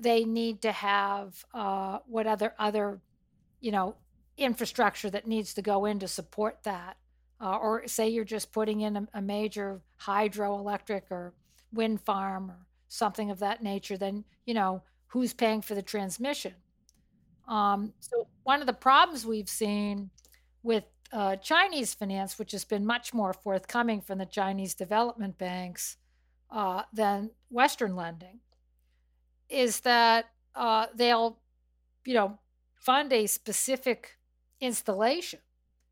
[0.00, 3.00] they need to have uh, what other other
[3.60, 3.94] you know
[4.36, 6.96] infrastructure that needs to go in to support that.
[7.40, 11.34] Uh, or say you're just putting in a, a major hydroelectric or
[11.72, 12.56] wind farm or
[12.88, 16.54] something of that nature, then you know who's paying for the transmission
[17.48, 20.10] um, so one of the problems we've seen
[20.62, 25.96] with uh, Chinese finance, which has been much more forthcoming from the Chinese development banks
[26.50, 28.40] uh, than Western lending,
[29.48, 31.38] is that uh, they'll,
[32.04, 32.38] you know,
[32.76, 34.18] fund a specific
[34.60, 35.40] installation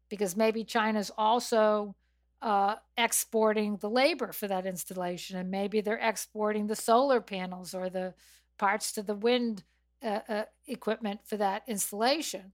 [0.09, 1.95] because maybe China's also
[2.43, 7.89] uh, exporting the labor for that installation, and maybe they're exporting the solar panels or
[7.89, 8.15] the
[8.59, 9.65] parts to the wind
[10.05, 12.53] uh, uh, equipment for that installation.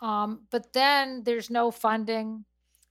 [0.00, 2.44] Um, but then there's no funding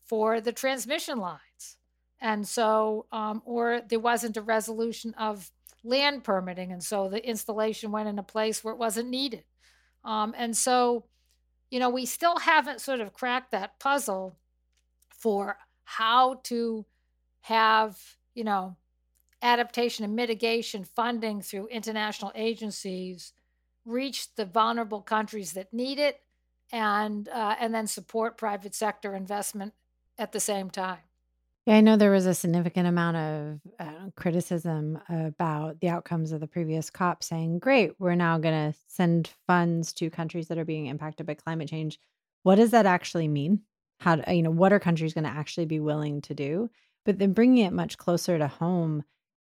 [0.06, 1.78] for the transmission lines.
[2.22, 5.52] And so, um, or there wasn't a resolution of
[5.84, 6.72] land permitting.
[6.72, 9.44] And so the installation went in a place where it wasn't needed.
[10.04, 11.06] Um, and so,
[11.70, 14.38] you know, we still haven't sort of cracked that puzzle
[15.20, 16.86] for how to
[17.42, 17.98] have,
[18.34, 18.78] you know,
[19.42, 23.34] adaptation and mitigation funding through international agencies
[23.86, 26.22] reach the vulnerable countries that need it
[26.72, 29.74] and uh, and then support private sector investment
[30.18, 31.00] at the same time.
[31.66, 36.42] Yeah, I know there was a significant amount of uh, criticism about the outcomes of
[36.42, 40.66] the previous COP saying, great, we're now going to send funds to countries that are
[40.66, 42.00] being impacted by climate change.
[42.44, 43.62] What does that actually mean?
[44.02, 46.70] How, do, you know, what are countries going to actually be willing to do?
[47.06, 49.04] But then bringing it much closer to home,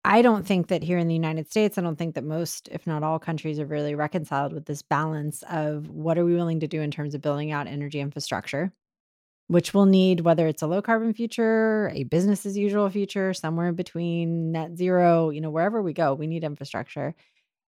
[0.04, 2.88] I don't think that here in the United States, I don't think that most, if
[2.88, 6.66] not all countries are really reconciled with this balance of what are we willing to
[6.66, 8.72] do in terms of building out energy infrastructure,
[9.50, 13.66] which we'll need, whether it's a low carbon future, a business as usual future, somewhere
[13.66, 17.16] in between net zero, you know, wherever we go, we need infrastructure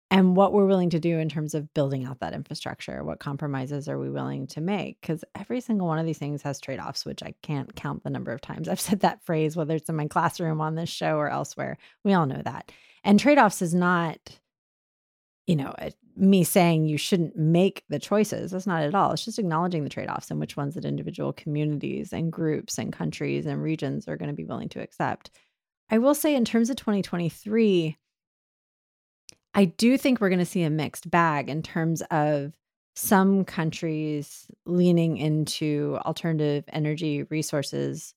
[0.08, 3.02] and what we're willing to do in terms of building out that infrastructure.
[3.02, 5.00] What compromises are we willing to make?
[5.00, 8.10] Because every single one of these things has trade offs, which I can't count the
[8.10, 11.16] number of times I've said that phrase, whether it's in my classroom, on this show,
[11.16, 11.78] or elsewhere.
[12.04, 12.70] We all know that.
[13.02, 14.38] And trade offs is not,
[15.46, 15.74] you know,
[16.16, 18.50] me saying you shouldn't make the choices.
[18.50, 19.12] That's not at all.
[19.12, 22.92] It's just acknowledging the trade offs and which ones that individual communities and groups and
[22.92, 25.30] countries and regions are going to be willing to accept.
[25.90, 27.96] I will say, in terms of 2023,
[29.54, 32.52] I do think we're going to see a mixed bag in terms of
[32.94, 38.14] some countries leaning into alternative energy resources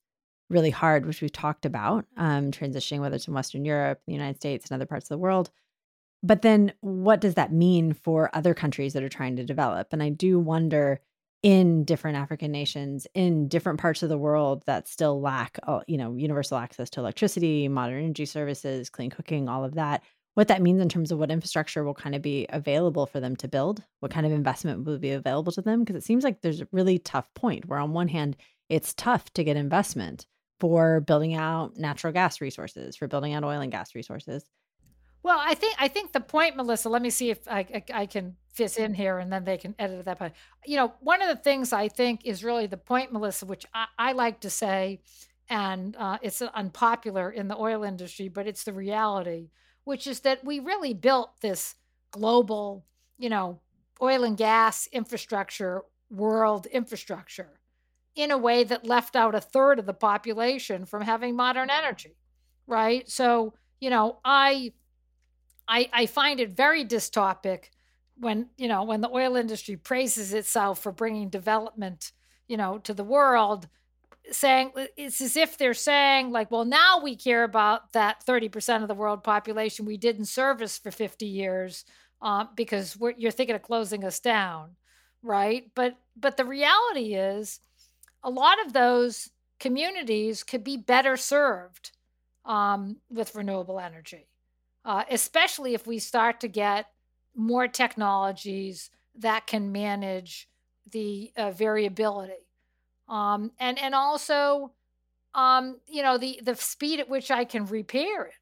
[0.50, 4.38] really hard, which we've talked about, um, transitioning, whether it's in Western Europe, the United
[4.38, 5.50] States, and other parts of the world.
[6.26, 9.90] But then what does that mean for other countries that are trying to develop?
[9.92, 11.00] And I do wonder
[11.44, 16.00] in different African nations, in different parts of the world that still lack, uh, you
[16.00, 20.02] know, universal access to electricity, modern energy services, clean cooking, all of that.
[20.34, 23.36] What that means in terms of what infrastructure will kind of be available for them
[23.36, 26.42] to build, what kind of investment will be available to them, because it seems like
[26.42, 28.36] there's a really tough point where on one hand,
[28.68, 30.26] it's tough to get investment
[30.60, 34.44] for building out natural gas resources, for building out oil and gas resources.
[35.26, 36.88] Well, I think I think the point, Melissa.
[36.88, 39.74] Let me see if I, I, I can fit in here, and then they can
[39.80, 40.34] edit that part.
[40.68, 43.88] You know, one of the things I think is really the point, Melissa, which I,
[43.98, 45.00] I like to say,
[45.50, 49.50] and uh, it's unpopular in the oil industry, but it's the reality,
[49.84, 51.74] which is that we really built this
[52.12, 52.86] global,
[53.18, 53.62] you know,
[54.04, 57.60] oil and gas infrastructure, world infrastructure,
[58.16, 62.16] in a way that left out a third of the population from having modern energy,
[62.68, 63.10] right?
[63.10, 64.74] So, you know, I
[65.68, 67.66] I, I find it very dystopic
[68.18, 72.12] when you know when the oil industry praises itself for bringing development
[72.48, 73.68] you know to the world
[74.32, 78.88] saying it's as if they're saying like well now we care about that 30% of
[78.88, 81.86] the world population we didn't service for 50 years
[82.22, 84.76] uh, because you're thinking of closing us down
[85.26, 85.72] right?
[85.76, 87.60] But but the reality is
[88.24, 91.92] a lot of those communities could be better served
[92.46, 94.28] um, with renewable energy
[94.86, 96.86] uh, especially if we start to get
[97.36, 100.48] more technologies that can manage
[100.92, 102.46] the uh, variability
[103.08, 104.72] um, and and also
[105.34, 108.34] um, you know the the speed at which I can repair it.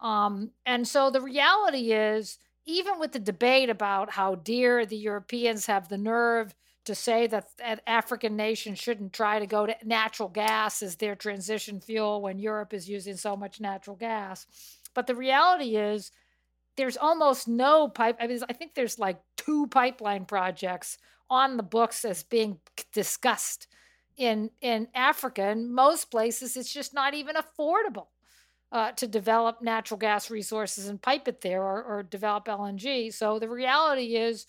[0.00, 5.66] Um, and so the reality is, even with the debate about how dear the Europeans
[5.66, 10.28] have the nerve to say that, that African nations shouldn't try to go to natural
[10.28, 14.46] gas as their transition fuel when Europe is using so much natural gas,
[14.94, 16.10] but the reality is,
[16.76, 18.16] there's almost no pipe.
[18.20, 20.98] I mean, I think there's like two pipeline projects
[21.30, 22.58] on the books as being
[22.92, 23.68] discussed
[24.16, 25.42] in in Africa.
[25.42, 28.08] And most places, it's just not even affordable
[28.72, 33.12] uh, to develop natural gas resources and pipe it there or, or develop LNG.
[33.12, 34.46] So the reality is,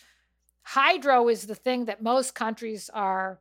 [0.63, 3.39] hydro is the thing that most countries are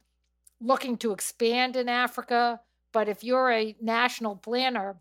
[0.61, 2.61] looking to expand in Africa.
[2.93, 4.97] But if you're a national planner,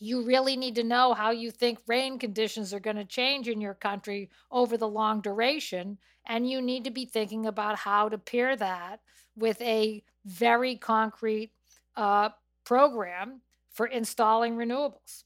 [0.00, 3.60] you really need to know how you think rain conditions are going to change in
[3.60, 5.98] your country over the long duration.
[6.26, 9.00] And you need to be thinking about how to pair that
[9.36, 11.50] with a very concrete
[11.96, 12.30] uh,
[12.64, 15.24] program for installing renewables.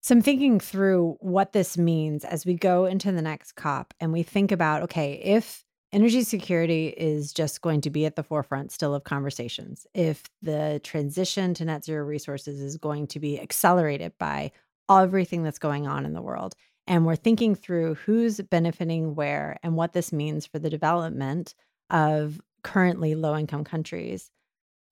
[0.00, 4.12] So I'm thinking through what this means as we go into the next COP and
[4.12, 5.63] we think about okay, if
[5.94, 9.86] energy security is just going to be at the forefront still of conversations.
[9.94, 14.50] If the transition to net zero resources is going to be accelerated by
[14.90, 16.54] everything that's going on in the world,
[16.86, 21.54] and we're thinking through who's benefiting where and what this means for the development
[21.90, 24.30] of currently low income countries,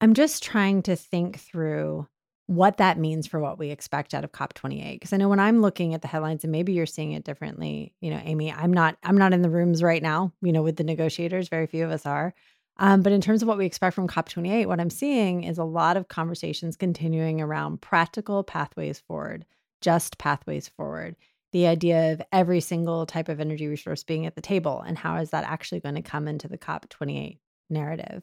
[0.01, 2.07] I'm just trying to think through
[2.55, 5.61] what that means for what we expect out of COP28 because I know when I'm
[5.61, 8.97] looking at the headlines and maybe you're seeing it differently, you know, Amy, I'm not
[9.03, 11.91] I'm not in the rooms right now, you know, with the negotiators, very few of
[11.91, 12.35] us are.
[12.79, 15.65] Um, but in terms of what we expect from COP28, what I'm seeing is a
[15.65, 19.45] lot of conversations continuing around practical pathways forward,
[19.81, 21.17] just pathways forward.
[21.53, 25.17] The idea of every single type of energy resource being at the table and how
[25.17, 27.39] is that actually going to come into the COP28
[27.69, 28.23] narrative.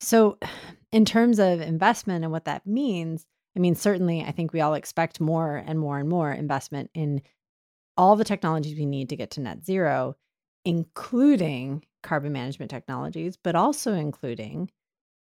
[0.00, 0.38] So,
[0.92, 3.26] in terms of investment and what that means,
[3.60, 7.20] I mean, certainly, I think we all expect more and more and more investment in
[7.94, 10.16] all the technologies we need to get to net zero,
[10.64, 14.70] including carbon management technologies, but also including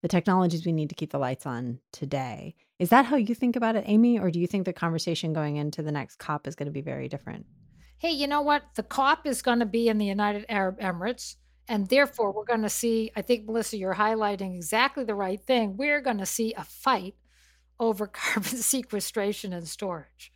[0.04, 2.56] the technologies we need to keep the lights on today.
[2.80, 4.17] Is that how you think about it, Amy?
[4.17, 6.80] Or do you think the conversation going into the next COP is going to be
[6.80, 7.45] very different?
[7.97, 8.63] Hey, you know what?
[8.75, 11.36] The COP is going to be in the United Arab Emirates.
[11.67, 15.75] And therefore, we're going to see, I think, Melissa, you're highlighting exactly the right thing.
[15.75, 17.15] We're going to see a fight
[17.80, 20.32] over carbon sequestration and storage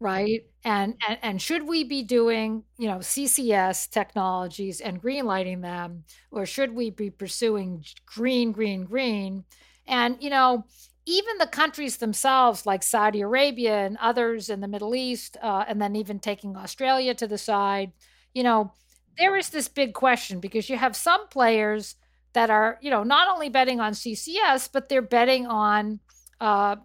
[0.00, 0.42] right?
[0.64, 6.46] And, and and should we be doing you know ccs technologies and greenlighting them or
[6.46, 9.44] should we be pursuing green green green?
[9.86, 10.64] And you know
[11.04, 15.82] even the countries themselves like saudi arabia and others in the middle east uh, and
[15.82, 17.90] then even taking australia to the side
[18.34, 18.72] you know
[19.18, 21.96] there is this big question because you have some players
[22.34, 25.98] that are you know not only betting on ccs but they're betting on
[26.42, 26.76] uh,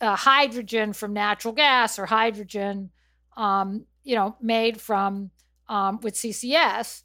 [0.00, 2.90] uh, hydrogen from natural gas or hydrogen,
[3.36, 5.30] um, you know, made from
[5.68, 7.02] um, with CCS.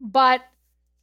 [0.00, 0.40] But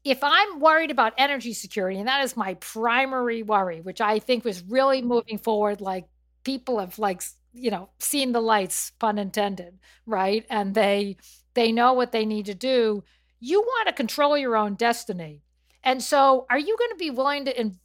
[0.04, 4.44] if I'm worried about energy security, and that is my primary worry, which I think
[4.44, 6.06] was really moving forward, like
[6.44, 7.22] people have like
[7.54, 10.46] you know, seen the lights, pun intended, right?
[10.50, 11.18] And they
[11.54, 13.04] they know what they need to do.
[13.40, 15.44] You want to control your own destiny.
[15.84, 17.78] And so, are you going to be willing to in,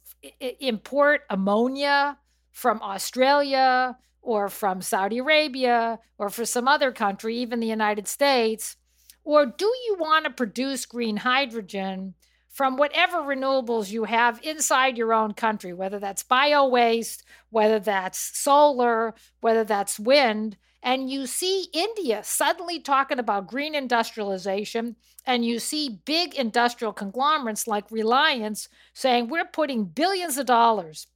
[0.59, 2.17] import ammonia
[2.59, 8.75] from Australia or from Saudi Arabia or for some other country, even the United States?
[9.23, 12.15] Or do you want to produce green hydrogen
[12.49, 18.19] from whatever renewables you have inside your own country, whether that's bio waste, whether that's
[18.37, 20.57] solar, whether that's wind?
[20.83, 27.67] And you see India suddenly talking about green industrialization, and you see big industrial conglomerates
[27.67, 31.07] like Reliance saying, We're putting billions of dollars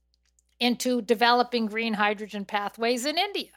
[0.60, 3.50] into developing green hydrogen pathways in India,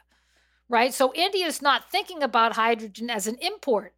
[0.68, 0.92] right?
[0.92, 3.94] So India is not thinking about hydrogen as an import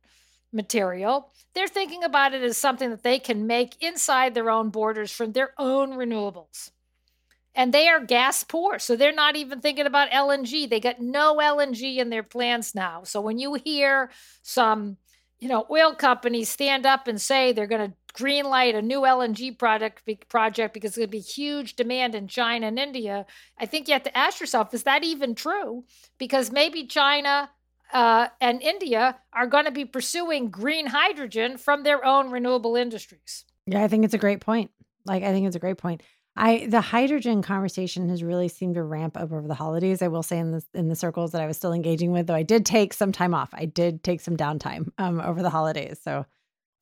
[0.52, 1.32] material.
[1.54, 5.32] They're thinking about it as something that they can make inside their own borders from
[5.32, 6.70] their own renewables
[7.54, 8.78] and they are gas poor.
[8.78, 10.68] So they're not even thinking about LNG.
[10.68, 13.02] They got no LNG in their plans now.
[13.04, 14.10] So when you hear
[14.42, 14.96] some,
[15.38, 19.58] you know, oil companies stand up and say they're going to greenlight a new LNG
[19.58, 23.26] project project because there's going to be huge demand in China and India,
[23.58, 25.84] I think you have to ask yourself, is that even true?
[26.18, 27.50] Because maybe China
[27.92, 33.44] uh, and India are going to be pursuing green hydrogen from their own renewable industries.
[33.66, 34.70] Yeah, I think it's a great point.
[35.04, 36.02] Like, I think it's a great point.
[36.36, 40.00] I the hydrogen conversation has really seemed to ramp up over the holidays.
[40.00, 42.34] I will say in the in the circles that I was still engaging with, though
[42.34, 43.50] I did take some time off.
[43.52, 45.98] I did take some downtime um, over the holidays.
[46.02, 46.24] So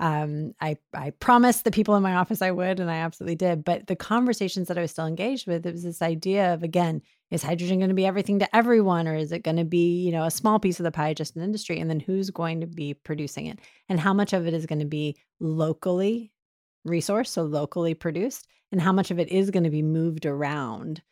[0.01, 3.65] um, I I promised the people in my office I would, and I absolutely did.
[3.65, 7.03] But the conversations that I was still engaged with, it was this idea of again,
[7.31, 10.13] is hydrogen going to be everything to everyone, or is it going to be you
[10.13, 12.67] know a small piece of the pie, just an industry, and then who's going to
[12.67, 16.33] be producing it, and how much of it is going to be locally
[16.87, 21.03] resourced, so locally produced, and how much of it is going to be moved around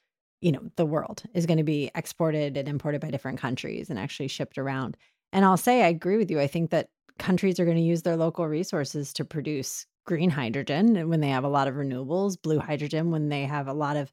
[0.43, 3.99] you know the world is going to be exported and imported by different countries and
[3.99, 4.97] actually shipped around?
[5.33, 6.39] And i'll say i agree with you.
[6.39, 11.09] I think that countries are going to use their local resources to produce green hydrogen
[11.09, 14.13] when they have a lot of renewables blue hydrogen when they have a lot of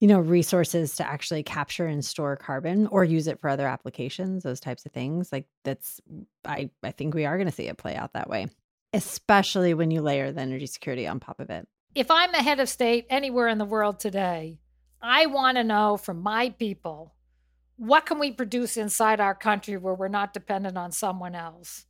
[0.00, 4.42] you know resources to actually capture and store carbon or use it for other applications
[4.42, 6.00] those types of things like that's
[6.44, 8.46] i i think we are going to see it play out that way
[8.92, 12.58] especially when you layer the energy security on top of it if I'm a head
[12.58, 14.58] of state anywhere in the world today,
[15.00, 17.14] I want to know from my people
[17.76, 21.86] what can we produce inside our country where we're not dependent on someone else.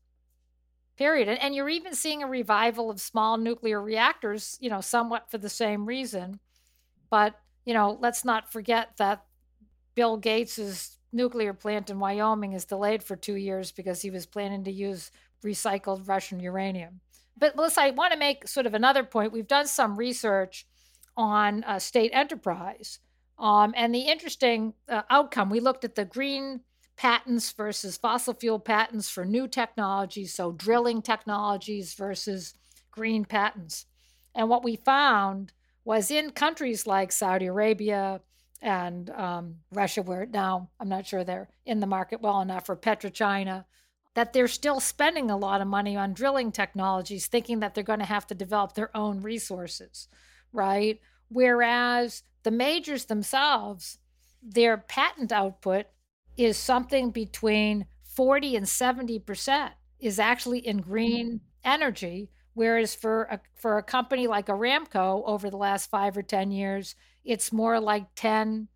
[0.96, 1.28] Period.
[1.28, 5.38] And, and you're even seeing a revival of small nuclear reactors, you know, somewhat for
[5.38, 6.38] the same reason.
[7.10, 7.34] But,
[7.64, 9.24] you know, let's not forget that
[9.94, 14.64] Bill Gates's nuclear plant in Wyoming is delayed for 2 years because he was planning
[14.64, 15.10] to use
[15.44, 17.00] recycled Russian uranium
[17.36, 19.32] but Melissa, I want to make sort of another point.
[19.32, 20.66] We've done some research
[21.16, 23.00] on uh, state enterprise,
[23.38, 25.50] um, and the interesting uh, outcome.
[25.50, 26.60] We looked at the green
[26.96, 32.54] patents versus fossil fuel patents for new technologies, so drilling technologies versus
[32.90, 33.86] green patents.
[34.34, 35.52] And what we found
[35.84, 38.20] was in countries like Saudi Arabia
[38.62, 42.76] and um, Russia, where now I'm not sure they're in the market well enough, or
[42.76, 43.64] PetroChina,
[44.14, 47.98] that they're still spending a lot of money on drilling technologies, thinking that they're going
[47.98, 50.08] to have to develop their own resources,
[50.52, 51.00] right?
[51.28, 53.98] Whereas the majors themselves,
[54.42, 55.86] their patent output
[56.36, 59.70] is something between 40 and 70%
[60.00, 62.30] is actually in green energy.
[62.54, 66.94] Whereas for a, for a company like Aramco over the last five or 10 years,
[67.24, 68.68] it's more like 10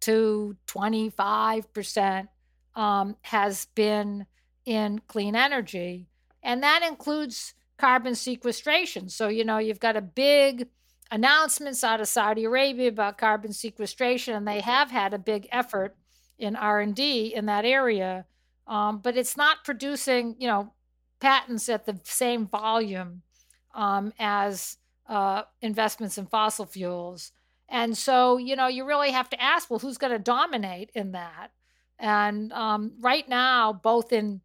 [0.00, 2.28] to 25%
[2.76, 4.26] um, has been
[4.64, 6.06] in clean energy.
[6.42, 9.08] And that includes carbon sequestration.
[9.08, 10.68] So, you know, you've got a big
[11.10, 15.96] announcements out of Saudi Arabia about carbon sequestration, and they have had a big effort
[16.38, 18.26] in R&D in that area.
[18.66, 20.72] Um, but it's not producing, you know,
[21.20, 23.22] patents at the same volume
[23.74, 24.76] um, as
[25.08, 27.32] uh, investments in fossil fuels.
[27.68, 31.12] And so, you know, you really have to ask, well, who's going to dominate in
[31.12, 31.48] that?
[31.98, 34.40] And um, right now, both in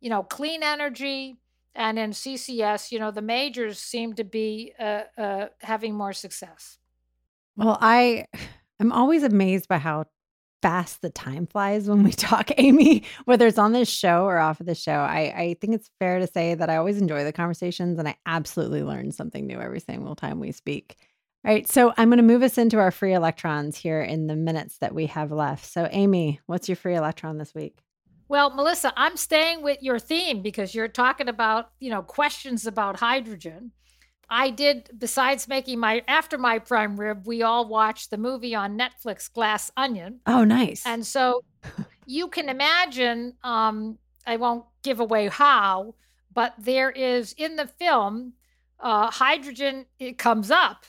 [0.00, 1.36] you know, clean energy
[1.74, 6.78] and in CCS, you know, the majors seem to be uh, uh, having more success.
[7.56, 8.26] Well, I
[8.80, 10.04] I'm always amazed by how
[10.62, 14.60] fast the time flies when we talk, Amy, whether it's on this show or off
[14.60, 14.92] of the show.
[14.92, 18.16] I, I think it's fair to say that I always enjoy the conversations and I
[18.26, 20.96] absolutely learn something new every single time we speak.
[21.44, 21.68] All right.
[21.68, 24.94] So I'm going to move us into our free electrons here in the minutes that
[24.94, 25.64] we have left.
[25.64, 27.78] So, Amy, what's your free electron this week?
[28.28, 32.96] Well, Melissa, I'm staying with your theme because you're talking about, you know, questions about
[32.96, 33.72] hydrogen.
[34.30, 38.78] I did, besides making my, after my prime rib, we all watched the movie on
[38.78, 40.20] Netflix, Glass Onion.
[40.26, 40.84] Oh, nice.
[40.84, 41.44] And so,
[42.06, 45.94] you can imagine, um, I won't give away how,
[46.32, 48.34] but there is in the film,
[48.80, 50.84] uh, hydrogen, it comes up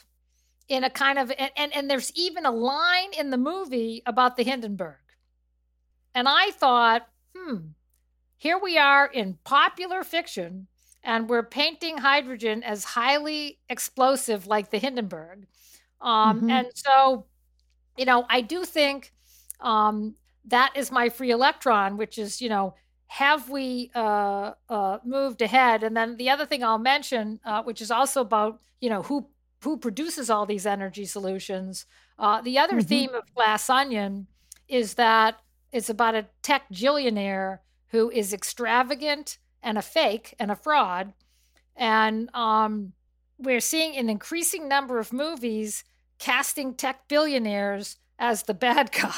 [0.68, 4.36] in a kind of, and, and, and there's even a line in the movie about
[4.36, 4.98] the Hindenburg.
[6.14, 7.58] And I thought, hmm,
[8.38, 10.68] here we are in popular fiction
[11.04, 15.48] and we're painting hydrogen as highly explosive like the Hindenburg.
[16.02, 16.50] Um, mm-hmm.
[16.50, 17.26] And so,
[17.98, 19.14] you know, I do think
[19.60, 22.76] um, that is my free electron, which is, you know,
[23.08, 25.84] have we uh, uh, moved ahead?
[25.84, 29.28] And then the other thing I'll mention, uh, which is also about, you know, who
[29.64, 31.86] who produces all these energy solutions.
[32.18, 32.88] Uh, the other mm-hmm.
[32.88, 34.28] theme of Glass Onion
[34.70, 35.40] is that
[35.74, 41.14] it's about a tech billionaire who is extravagant and a fake and a fraud.
[41.76, 42.94] And um,
[43.38, 45.84] we're seeing an increasing number of movies
[46.20, 49.14] casting tech billionaires as the bad guy.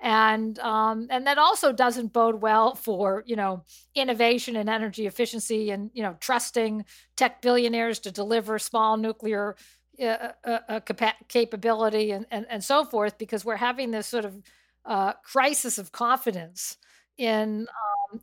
[0.00, 5.70] And um, and that also doesn't bode well for you know innovation and energy efficiency
[5.70, 6.84] and you know trusting
[7.16, 9.56] tech billionaires to deliver small nuclear
[9.98, 14.06] uh, uh, uh, uh capa- capability and, and and so forth because we're having this
[14.06, 14.42] sort of
[14.84, 16.76] uh, crisis of confidence
[17.16, 17.66] in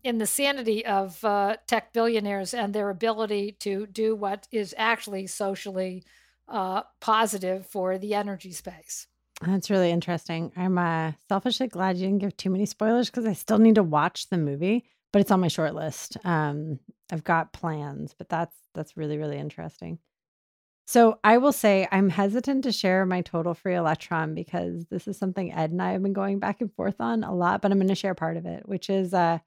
[0.04, 5.28] in the sanity of uh, tech billionaires and their ability to do what is actually
[5.28, 6.04] socially
[6.48, 9.08] uh, positive for the energy space.
[9.42, 10.52] That's really interesting.
[10.56, 13.84] I'm uh, selfishly glad you didn't give too many spoilers because I still need to
[13.84, 16.18] watch the movie, but it's on my short list.
[16.24, 16.80] Um,
[17.12, 20.00] I've got plans, but that's that's really really interesting.
[20.86, 25.18] So I will say I'm hesitant to share my total free electron because this is
[25.18, 27.78] something Ed and I have been going back and forth on a lot, but I'm
[27.78, 29.40] going to share part of it, which is uh,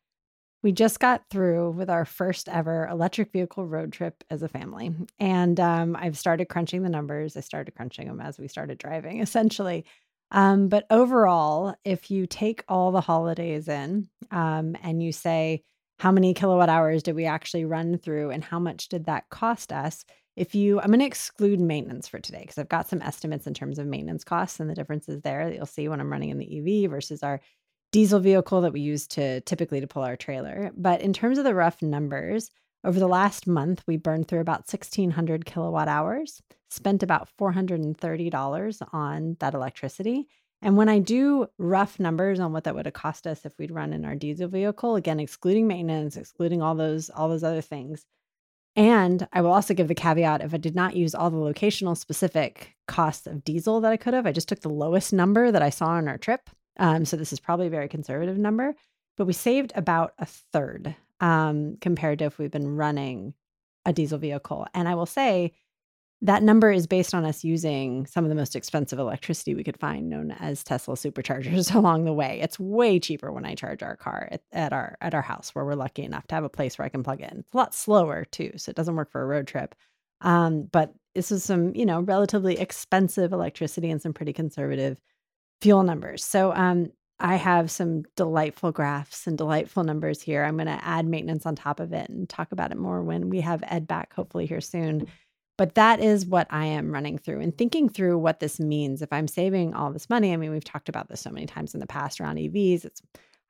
[0.65, 4.93] we just got through with our first ever electric vehicle road trip as a family.
[5.21, 7.37] And um, I've started crunching the numbers.
[7.37, 9.85] I started crunching them as we started driving, essentially.
[10.31, 15.63] Um, but overall, if you take all the holidays in um, and you say,
[15.99, 19.71] how many kilowatt hours did we actually run through and how much did that cost
[19.71, 20.03] us?
[20.35, 23.55] If you, I'm going to exclude maintenance for today because I've got some estimates in
[23.55, 26.39] terms of maintenance costs and the differences there that you'll see when I'm running in
[26.39, 27.41] the EV versus our
[27.95, 30.73] diesel vehicle that we use to typically to pull our trailer.
[30.77, 32.51] But in terms of the rough numbers,
[32.83, 39.37] over the last month, we burned through about 1,600 kilowatt hours, spent about $430 on
[39.39, 40.27] that electricity.
[40.61, 43.71] And when I do rough numbers on what that would have cost us if we'd
[43.71, 48.07] run in our diesel vehicle, again, excluding maintenance, excluding all those all those other things,
[48.75, 51.97] and I will also give the caveat if I did not use all the locational
[51.97, 55.63] specific costs of diesel that I could have, I just took the lowest number that
[55.63, 56.51] I saw on our trip.
[56.79, 58.75] Um, so this is probably a very conservative number,
[59.17, 63.35] but we saved about a third um, compared to if we've been running
[63.87, 64.67] a diesel vehicle.
[64.75, 65.53] And I will say
[66.23, 69.79] that number is based on us using some of the most expensive electricity we could
[69.79, 72.41] find, known as Tesla superchargers along the way.
[72.41, 75.65] It's way cheaper when I charge our car at, at our at our house, where
[75.65, 77.41] we're lucky enough to have a place where I can plug in.
[77.41, 79.75] It's a lot slower too, so it doesn't work for a road trip.
[80.23, 84.99] Um, but this is some, you know, relatively expensive electricity and some pretty conservative
[85.65, 86.23] fuel numbers.
[86.23, 90.45] So um, I have some delightful graphs and delightful numbers here.
[90.45, 93.31] I'm going to add maintenance on top of it and talk about it more when
[93.31, 95.07] we have Ed back, hopefully here soon.
[95.57, 99.01] But that is what I am running through and thinking through what this means.
[99.01, 101.73] If I'm saving all this money, I mean, we've talked about this so many times
[101.73, 102.85] in the past around EVs.
[102.85, 103.01] It's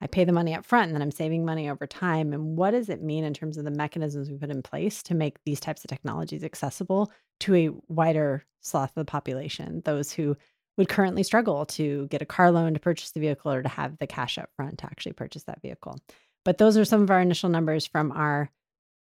[0.00, 2.32] I pay the money up front and then I'm saving money over time.
[2.32, 5.16] And what does it mean in terms of the mechanisms we put in place to
[5.16, 7.10] make these types of technologies accessible
[7.40, 10.36] to a wider swath of the population, those who
[10.76, 13.98] would currently struggle to get a car loan to purchase the vehicle or to have
[13.98, 15.98] the cash up front to actually purchase that vehicle.
[16.44, 18.50] But those are some of our initial numbers from our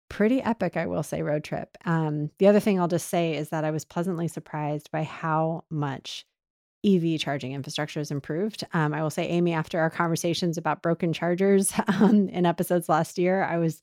[0.10, 1.78] pretty epic, I will say, road trip.
[1.86, 5.64] Um, the other thing I'll just say is that I was pleasantly surprised by how
[5.70, 6.26] much
[6.86, 8.66] EV charging infrastructure has improved.
[8.74, 13.18] Um, I will say, Amy, after our conversations about broken chargers um, in episodes last
[13.18, 13.82] year, I was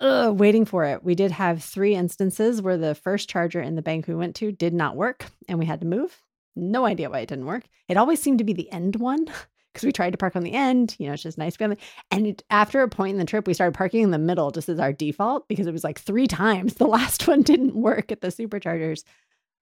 [0.00, 1.02] waiting for it.
[1.02, 4.52] We did have three instances where the first charger in the bank we went to
[4.52, 6.22] did not work and we had to move.
[6.58, 7.64] No idea why it didn't work.
[7.88, 9.24] It always seemed to be the end one
[9.72, 10.96] because we tried to park on the end.
[10.98, 11.76] You know, it's just nice to be on the.
[12.10, 14.68] And it, after a point in the trip, we started parking in the middle just
[14.68, 18.20] as our default because it was like three times the last one didn't work at
[18.20, 19.04] the superchargers.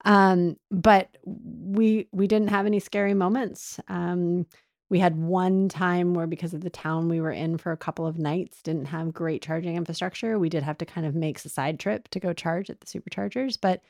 [0.05, 3.81] Um, but we we didn't have any scary moments.
[3.89, 4.47] Um,
[4.89, 8.07] we had one time where because of the town we were in for a couple
[8.07, 10.39] of nights didn't have great charging infrastructure.
[10.39, 12.87] We did have to kind of make a side trip to go charge at the
[12.87, 13.83] superchargers, but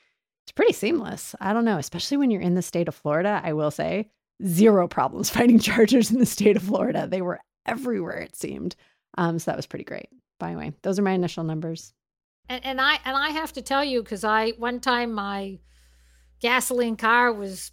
[0.46, 1.34] it's pretty seamless.
[1.40, 4.10] I don't know, especially when you're in the state of Florida, I will say
[4.44, 7.08] zero problems finding chargers in the state of Florida.
[7.08, 8.76] They were everywhere, it seemed.
[9.18, 10.08] Um, so that was pretty great.
[10.38, 11.92] By the way, those are my initial numbers.
[12.48, 15.58] And, and I and I have to tell you because I one time my
[16.38, 17.72] gasoline car was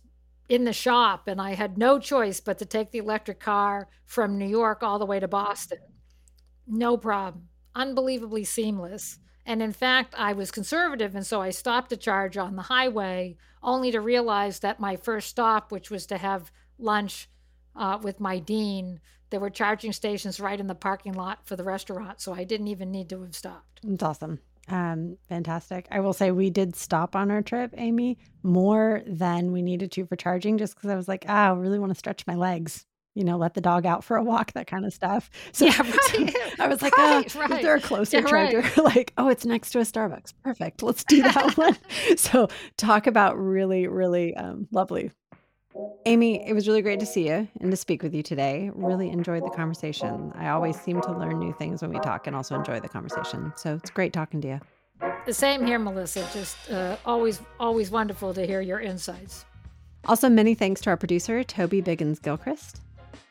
[0.49, 4.39] in the shop, and I had no choice but to take the electric car from
[4.39, 5.78] New York all the way to Boston.
[6.65, 7.49] No problem.
[7.76, 9.19] Unbelievably seamless.
[9.45, 13.35] And in fact, I was conservative, and so I stopped to charge on the highway,
[13.61, 17.29] only to realize that my first stop, which was to have lunch
[17.75, 21.63] uh, with my dean, there were charging stations right in the parking lot for the
[21.63, 23.81] restaurant, so I didn't even need to have stopped.
[23.83, 24.39] It's awesome.
[24.69, 25.87] Um, fantastic.
[25.91, 30.05] I will say we did stop on our trip, Amy, more than we needed to
[30.05, 32.85] for charging, just because I was like, ah, I really want to stretch my legs.
[33.16, 35.30] You know, let the dog out for a walk, that kind of stuff.
[35.53, 35.82] So, yeah,
[36.18, 36.59] right.
[36.59, 37.51] I was like, right, oh, right.
[37.51, 38.32] is there a closer yeah?
[38.32, 38.78] Right.
[38.78, 40.34] like, oh, it's next to a Starbucks.
[40.43, 40.82] Perfect.
[40.82, 41.78] Let's do that one.
[42.18, 42.47] So,
[42.78, 45.11] talk about really, really um, lovely
[46.05, 48.70] Amy, it was really great to see you and to speak with you today.
[48.74, 50.32] Really enjoyed the conversation.
[50.36, 53.53] I always seem to learn new things when we talk and also enjoy the conversation.
[53.55, 54.59] So it's great talking to you.
[55.26, 56.28] The same here, Melissa.
[56.34, 59.45] Just uh, always, always wonderful to hear your insights.
[60.05, 62.82] Also, many thanks to our producer, Toby Biggins Gilchrist.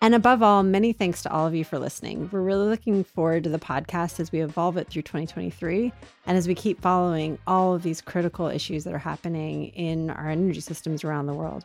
[0.00, 2.28] And above all, many thanks to all of you for listening.
[2.32, 5.92] We're really looking forward to the podcast as we evolve it through 2023
[6.26, 10.28] and as we keep following all of these critical issues that are happening in our
[10.28, 11.64] energy systems around the world.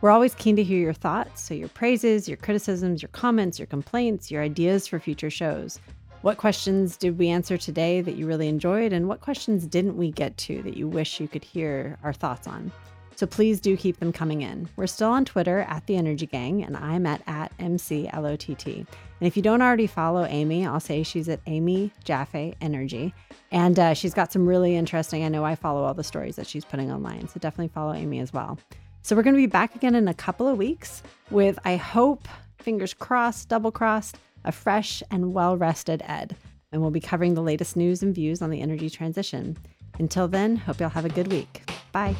[0.00, 3.66] We're always keen to hear your thoughts, so your praises, your criticisms, your comments, your
[3.66, 5.80] complaints, your ideas for future shows.
[6.22, 10.10] What questions did we answer today that you really enjoyed, and what questions didn't we
[10.10, 12.70] get to that you wish you could hear our thoughts on?
[13.18, 14.68] So please do keep them coming in.
[14.76, 18.76] We're still on Twitter at The Energy Gang, and I'm at, at MCLOTT.
[18.76, 23.12] And if you don't already follow Amy, I'll say she's at Amy Jaffe Energy.
[23.50, 26.46] And uh, she's got some really interesting, I know I follow all the stories that
[26.46, 28.56] she's putting online, so definitely follow Amy as well.
[29.02, 31.02] So we're going to be back again in a couple of weeks
[31.32, 32.28] with, I hope,
[32.60, 36.36] fingers crossed, double crossed, a fresh and well rested Ed.
[36.70, 39.58] And we'll be covering the latest news and views on the energy transition.
[39.98, 41.68] Until then, hope y'all have a good week.
[41.90, 42.14] Bye.